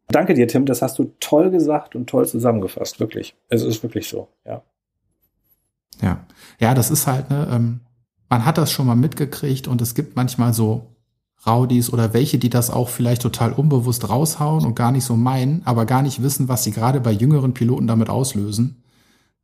[0.09, 0.66] Danke dir, Tim.
[0.66, 3.00] Das hast du toll gesagt und toll zusammengefasst.
[3.00, 3.36] Wirklich.
[3.48, 4.62] Es ist wirklich so, ja.
[6.00, 6.26] Ja,
[6.61, 7.80] ja, das ist halt, ne, ähm,
[8.28, 10.94] man hat das schon mal mitgekriegt und es gibt manchmal so
[11.46, 15.62] Rowdies oder welche, die das auch vielleicht total unbewusst raushauen und gar nicht so meinen,
[15.64, 18.82] aber gar nicht wissen, was sie gerade bei jüngeren Piloten damit auslösen.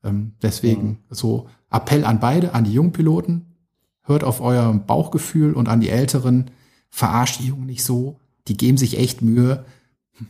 [0.03, 0.99] Ähm, deswegen mhm.
[1.11, 3.55] so Appell an beide, an die jungen Piloten,
[4.03, 6.51] hört auf euer Bauchgefühl und an die Älteren,
[6.91, 9.65] verarscht die Jungen nicht so, die geben sich echt Mühe,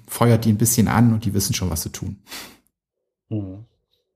[0.07, 2.18] feuert die ein bisschen an und die wissen schon, was sie tun.
[3.28, 3.64] Mhm.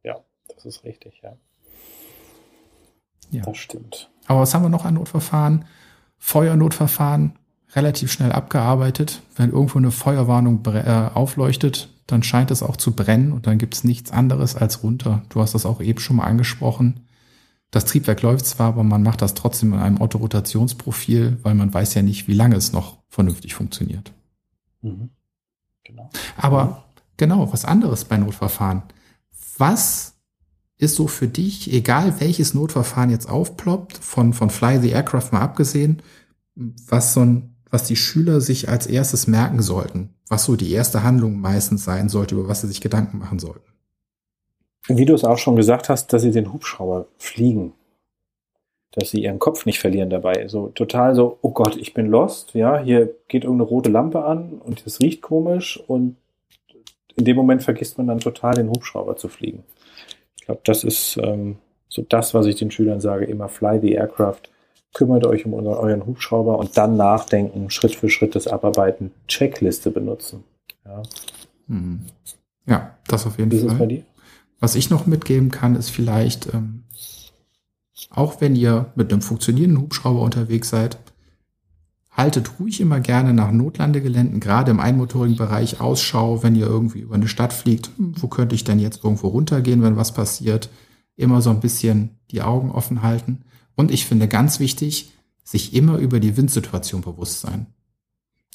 [0.03, 0.17] Ja,
[0.55, 1.37] das ist richtig, ja.
[3.31, 3.43] Ja.
[3.43, 4.11] Das stimmt.
[4.27, 5.65] Aber was haben wir noch an Notverfahren?
[6.19, 7.39] Feuernotverfahren,
[7.75, 9.23] relativ schnell abgearbeitet.
[9.37, 13.75] Wenn irgendwo eine Feuerwarnung äh, aufleuchtet, dann scheint es auch zu brennen und dann gibt
[13.75, 15.23] es nichts anderes als runter.
[15.29, 17.07] Du hast das auch eben schon mal angesprochen.
[17.71, 21.93] Das Triebwerk läuft zwar, aber man macht das trotzdem in einem Autorotationsprofil, weil man weiß
[21.95, 24.13] ja nicht, wie lange es noch vernünftig funktioniert.
[24.81, 25.11] Mhm.
[25.89, 26.11] Genau.
[26.37, 26.85] Aber
[27.17, 28.83] genau, was anderes bei Notverfahren.
[29.57, 30.15] Was
[30.77, 35.41] ist so für dich, egal welches Notverfahren jetzt aufploppt, von, von Fly the Aircraft mal
[35.41, 36.03] abgesehen,
[36.55, 41.03] was so ein, was die Schüler sich als erstes merken sollten, was so die erste
[41.03, 43.67] Handlung meistens sein sollte, über was sie sich Gedanken machen sollten.
[44.87, 47.73] Wie du es auch schon gesagt hast, dass sie den Hubschrauber fliegen,
[48.93, 50.49] dass sie ihren Kopf nicht verlieren dabei.
[50.49, 54.61] So total so, oh Gott, ich bin lost, ja, hier geht irgendeine rote Lampe an
[54.65, 56.17] und es riecht komisch und
[57.17, 59.65] in dem Moment vergisst man dann total den Hubschrauber zu fliegen
[60.49, 61.57] glaube, das ist ähm,
[61.89, 64.51] so das, was ich den Schülern sage, immer fly the aircraft,
[64.95, 70.45] kümmert euch um euren Hubschrauber und dann nachdenken, Schritt für Schritt das Abarbeiten, Checkliste benutzen.
[70.87, 71.03] Ja,
[71.67, 72.01] mhm.
[72.67, 74.05] ja das auf jeden Fall.
[74.59, 76.78] Was ich noch mitgeben kann, ist vielleicht, ähm,
[78.11, 80.99] auch wenn ihr mit einem funktionierenden Hubschrauber unterwegs seid,
[82.11, 87.15] haltet ruhig immer gerne nach Notlandegeländen, gerade im einmotorigen Bereich Ausschau, wenn ihr irgendwie über
[87.15, 87.91] eine Stadt fliegt.
[87.97, 90.69] Wo könnte ich denn jetzt irgendwo runtergehen, wenn was passiert?
[91.17, 93.45] Immer so ein bisschen die Augen offen halten.
[93.77, 95.13] Und ich finde ganz wichtig,
[95.45, 97.67] sich immer über die Windsituation bewusst sein.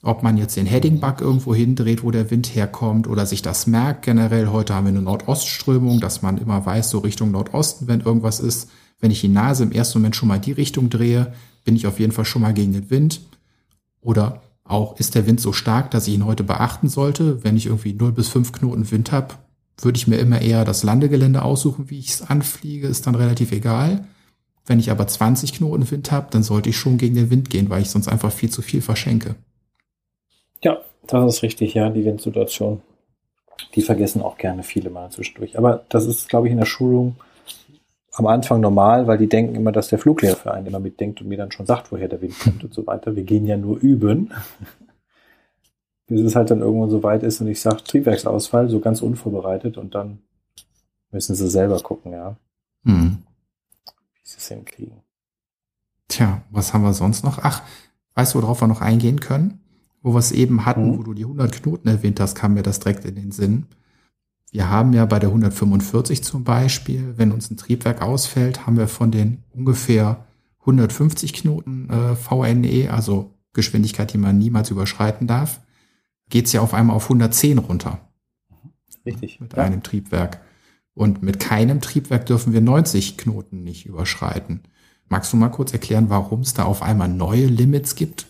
[0.02, 4.04] Ob man jetzt den Heading-Bug irgendwo hindreht, wo der Wind herkommt, oder sich das merkt.
[4.04, 8.41] Generell heute haben wir eine Nordostströmung, dass man immer weiß, so Richtung Nordosten, wenn irgendwas
[8.41, 8.70] ist.
[9.04, 11.34] Wenn ich die Nase im ersten Moment schon mal die Richtung drehe,
[11.66, 13.20] bin ich auf jeden Fall schon mal gegen den Wind.
[13.99, 17.43] Oder auch, ist der Wind so stark, dass ich ihn heute beachten sollte?
[17.43, 19.34] Wenn ich irgendwie 0 bis 5 Knoten Wind habe,
[19.82, 23.51] würde ich mir immer eher das Landegelände aussuchen, wie ich es anfliege, ist dann relativ
[23.51, 24.08] egal.
[24.66, 27.70] Wenn ich aber 20 Knoten Wind habe, dann sollte ich schon gegen den Wind gehen,
[27.70, 29.36] weil ich sonst einfach viel zu viel verschenke.
[30.64, 32.82] Ja, das ist richtig, ja, die Windsituation.
[33.76, 35.58] Die vergessen auch gerne viele mal zwischendurch.
[35.58, 37.18] Aber das ist, glaube ich, in der Schulung
[38.14, 41.28] am Anfang normal, weil die denken immer, dass der Fluglehrer für einen immer mitdenkt und
[41.28, 43.16] mir dann schon sagt, woher der Wind kommt und so weiter.
[43.16, 44.32] Wir gehen ja nur üben.
[46.07, 49.78] Bis es halt dann irgendwann so weit ist und ich sage Triebwerksausfall, so ganz unvorbereitet
[49.78, 50.20] und dann
[51.11, 52.36] müssen sie selber gucken, ja.
[52.84, 53.18] Hm.
[54.14, 55.01] Wie sie es hinkriegen.
[56.07, 57.39] Tja, was haben wir sonst noch?
[57.41, 57.64] Ach,
[58.16, 59.61] weißt du, worauf wir noch eingehen können?
[60.01, 60.99] Wo wir es eben hatten, hm.
[60.99, 63.66] wo du die 100 Knoten erwähnt hast, kam mir das direkt in den Sinn.
[64.54, 68.88] Wir haben ja bei der 145 zum Beispiel, wenn uns ein Triebwerk ausfällt, haben wir
[68.88, 70.28] von den ungefähr
[70.60, 75.60] 150 Knoten äh, VNE, also Geschwindigkeit, die man niemals überschreiten darf,
[76.30, 77.99] geht's ja auf einmal auf 110 runter.
[79.08, 79.39] Richtig.
[79.39, 79.64] Mit ja.
[79.64, 80.41] einem Triebwerk.
[80.93, 84.62] Und mit keinem Triebwerk dürfen wir 90 Knoten nicht überschreiten.
[85.10, 88.28] Magst du mal kurz erklären, warum es da auf einmal neue Limits gibt?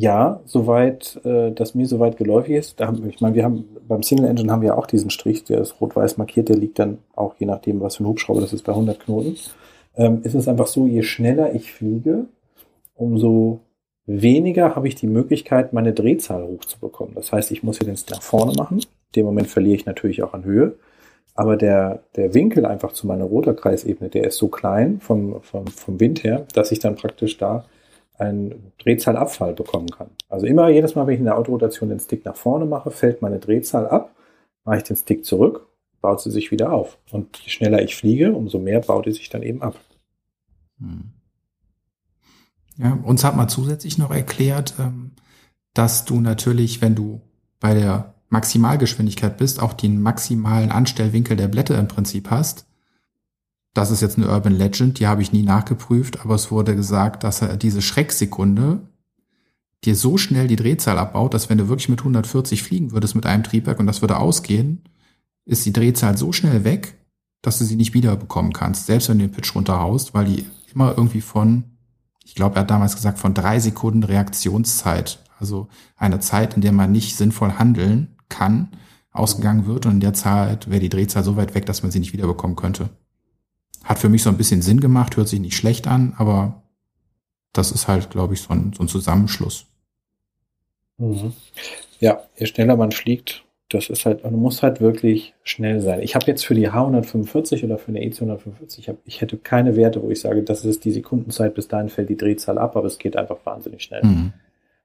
[0.00, 2.78] Ja, soweit äh, das mir soweit geläufig ist.
[2.78, 5.60] Da haben, ich meine, wir haben beim Single Engine haben wir auch diesen Strich, der
[5.60, 8.62] ist rot-weiß markiert, der liegt dann auch je nachdem, was für ein Hubschrauber das ist,
[8.62, 9.34] bei 100 Knoten.
[9.96, 12.26] Ähm, ist es einfach so, je schneller ich fliege,
[12.94, 13.58] umso
[14.06, 17.16] weniger habe ich die Möglichkeit, meine Drehzahl hochzubekommen.
[17.16, 18.78] Das heißt, ich muss hier den nach vorne machen.
[18.78, 20.76] In dem Moment verliere ich natürlich auch an Höhe.
[21.34, 25.98] Aber der, der Winkel einfach zu meiner Rotorkreisebene, der ist so klein vom, vom, vom
[25.98, 27.64] Wind her, dass ich dann praktisch da
[28.18, 30.10] einen Drehzahlabfall bekommen kann.
[30.28, 33.22] Also immer jedes Mal, wenn ich in der Autorotation den Stick nach vorne mache, fällt
[33.22, 34.14] meine Drehzahl ab,
[34.64, 35.66] mache ich den Stick zurück,
[36.00, 36.98] baut sie sich wieder auf.
[37.10, 39.76] Und je schneller ich fliege, umso mehr baut sie sich dann eben ab.
[40.80, 41.12] Hm.
[42.76, 45.12] Ja, uns hat man zusätzlich noch erklärt, ähm,
[45.74, 47.20] dass du natürlich, wenn du
[47.60, 52.67] bei der Maximalgeschwindigkeit bist, auch den maximalen Anstellwinkel der Blätter im Prinzip hast.
[53.78, 57.22] Das ist jetzt eine Urban Legend, die habe ich nie nachgeprüft, aber es wurde gesagt,
[57.22, 58.80] dass er diese Schrecksekunde
[59.84, 63.24] dir so schnell die Drehzahl abbaut, dass wenn du wirklich mit 140 fliegen würdest mit
[63.24, 64.82] einem Triebwerk und das würde ausgehen,
[65.44, 66.96] ist die Drehzahl so schnell weg,
[67.40, 70.94] dass du sie nicht wiederbekommen kannst, selbst wenn du den Pitch runterhaust, weil die immer
[70.96, 71.62] irgendwie von,
[72.24, 76.72] ich glaube, er hat damals gesagt, von drei Sekunden Reaktionszeit, also eine Zeit, in der
[76.72, 78.70] man nicht sinnvoll handeln kann,
[79.12, 82.00] ausgegangen wird und in der Zeit wäre die Drehzahl so weit weg, dass man sie
[82.00, 82.90] nicht wiederbekommen könnte.
[83.88, 86.62] Hat für mich so ein bisschen Sinn gemacht, hört sich nicht schlecht an, aber
[87.54, 89.64] das ist halt, glaube ich, so ein, so ein Zusammenschluss.
[90.98, 91.32] Mhm.
[91.98, 96.02] Ja, je schneller man fliegt, das ist halt, man muss halt wirklich schnell sein.
[96.02, 99.74] Ich habe jetzt für die H145 oder für eine EC145, ich, hab, ich hätte keine
[99.74, 102.86] Werte, wo ich sage, das ist die Sekundenzeit, bis dahin fällt die Drehzahl ab, aber
[102.86, 104.04] es geht einfach wahnsinnig schnell.
[104.04, 104.32] Mhm.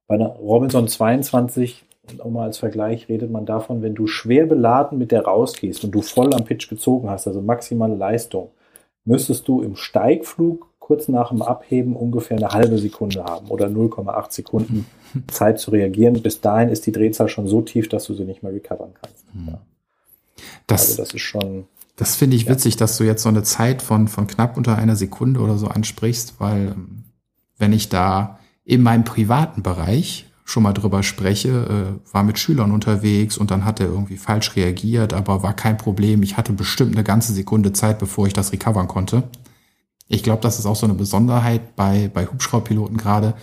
[0.07, 1.83] Bei einer Robinson 22
[2.19, 5.91] um mal als Vergleich redet man davon, wenn du schwer beladen mit der rausgehst und
[5.91, 8.49] du voll am Pitch gezogen hast, also maximale Leistung,
[9.05, 14.31] müsstest du im Steigflug kurz nach dem Abheben ungefähr eine halbe Sekunde haben oder 0,8
[14.31, 14.85] Sekunden
[15.31, 16.21] Zeit zu reagieren.
[16.21, 19.25] Bis dahin ist die Drehzahl schon so tief, dass du sie nicht mehr recovern kannst.
[19.31, 19.47] Hm.
[19.47, 19.61] Ja.
[20.67, 21.65] Das, also das ist schon.
[21.95, 24.95] Das finde ich witzig, dass du jetzt so eine Zeit von, von knapp unter einer
[24.95, 27.03] Sekunde oder so ansprichst, weil ähm,
[27.57, 32.71] wenn ich da in meinem privaten Bereich schon mal drüber spreche, äh, war mit Schülern
[32.71, 36.21] unterwegs und dann hat er irgendwie falsch reagiert, aber war kein Problem.
[36.23, 39.23] Ich hatte bestimmt eine ganze Sekunde Zeit, bevor ich das recovern konnte.
[40.07, 43.35] Ich glaube, das ist auch so eine Besonderheit bei, bei Hubschrauberpiloten gerade,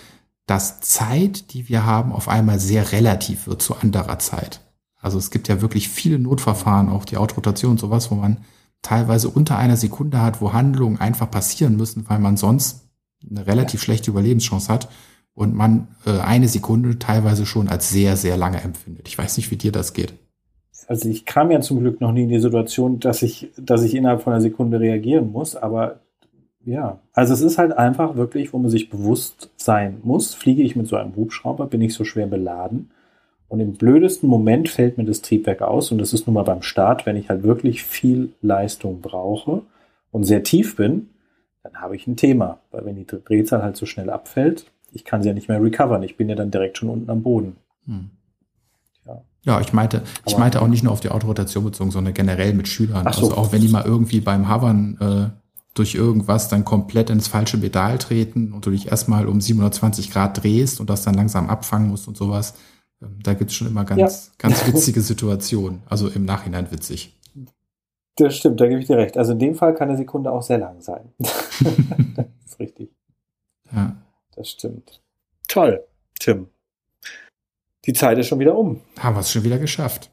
[0.46, 4.60] dass Zeit, die wir haben, auf einmal sehr relativ wird zu anderer Zeit.
[5.00, 8.38] Also es gibt ja wirklich viele Notverfahren, auch die Autorotation und sowas, wo man
[8.82, 12.88] teilweise unter einer Sekunde hat, wo Handlungen einfach passieren müssen, weil man sonst
[13.28, 14.88] eine relativ schlechte Überlebenschance hat
[15.34, 19.08] und man äh, eine Sekunde teilweise schon als sehr, sehr lange empfindet.
[19.08, 20.14] Ich weiß nicht, wie dir das geht.
[20.86, 23.94] Also ich kam ja zum Glück noch nie in die Situation, dass ich, dass ich
[23.94, 26.00] innerhalb von einer Sekunde reagieren muss, aber
[26.64, 30.76] ja, also es ist halt einfach wirklich, wo man sich bewusst sein muss, fliege ich
[30.76, 32.90] mit so einem Hubschrauber, bin ich so schwer beladen
[33.48, 36.62] und im blödesten Moment fällt mir das Triebwerk aus und das ist nun mal beim
[36.62, 39.62] Start, wenn ich halt wirklich viel Leistung brauche
[40.10, 41.10] und sehr tief bin,
[41.62, 45.22] dann habe ich ein Thema, weil wenn die Drehzahl halt so schnell abfällt, ich kann
[45.22, 46.02] sie ja nicht mehr recovern.
[46.02, 47.56] Ich bin ja dann direkt schon unten am Boden.
[47.86, 48.10] Hm.
[49.06, 49.22] Ja.
[49.44, 52.68] ja, ich meinte, ich meinte auch nicht nur auf die Autorotation bezogen, sondern generell mit
[52.68, 53.04] Schülern.
[53.04, 53.08] So.
[53.08, 55.40] Also auch wenn die mal irgendwie beim Hovern äh,
[55.74, 60.42] durch irgendwas dann komplett ins falsche Pedal treten und du dich erstmal um 720 Grad
[60.42, 62.54] drehst und das dann langsam abfangen musst und sowas.
[63.00, 64.32] Ähm, da gibt's schon immer ganz, ja.
[64.38, 65.82] ganz witzige Situationen.
[65.88, 67.16] Also im Nachhinein witzig.
[68.16, 69.16] Das stimmt, da gebe ich dir recht.
[69.16, 71.12] Also in dem Fall kann eine Sekunde auch sehr lang sein.
[71.18, 72.90] das ist richtig.
[73.72, 73.96] Ja
[74.34, 75.00] das stimmt.
[75.48, 75.84] Toll,
[76.18, 76.48] Tim.
[77.86, 78.80] Die Zeit ist schon wieder um.
[78.98, 80.10] Haben wir es schon wieder geschafft.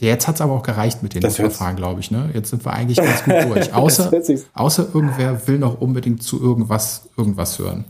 [0.00, 2.10] Jetzt hat es aber auch gereicht mit den Verfahren, glaube ich.
[2.10, 2.30] Ne?
[2.32, 3.72] Jetzt sind wir eigentlich ganz gut durch.
[3.74, 4.12] Außer,
[4.54, 7.84] außer irgendwer will noch unbedingt zu irgendwas irgendwas hören.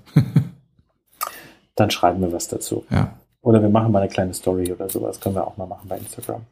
[1.75, 2.85] Dann schreiben wir was dazu.
[2.91, 3.19] Ja.
[3.43, 5.21] Oder wir machen mal eine kleine Story oder sowas.
[5.21, 6.43] Können wir auch mal machen bei Instagram.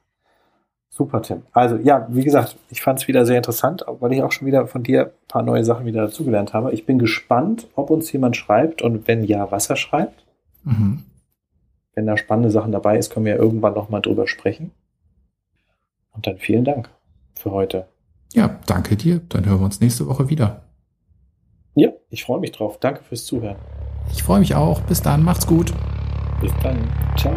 [0.97, 1.43] Super, Tim.
[1.53, 4.67] Also ja, wie gesagt, ich fand es wieder sehr interessant, weil ich auch schon wieder
[4.67, 6.73] von dir ein paar neue Sachen wieder dazugelernt habe.
[6.73, 10.25] Ich bin gespannt, ob uns jemand schreibt und wenn ja, was er schreibt.
[10.65, 11.03] Mhm.
[11.95, 14.71] Wenn da spannende Sachen dabei ist, können wir ja irgendwann nochmal drüber sprechen.
[16.15, 16.89] Und dann vielen Dank
[17.35, 17.89] für heute.
[18.33, 19.21] Ja, danke dir.
[19.29, 20.63] Dann hören wir uns nächste Woche wieder.
[21.75, 22.79] Ja, ich freue mich drauf.
[22.81, 23.57] Danke fürs Zuhören.
[24.13, 24.81] Ich freue mich auch.
[24.81, 25.23] Bis dann.
[25.23, 25.75] Macht's gut.
[26.41, 26.79] Bis dann.
[27.19, 27.35] Ciao.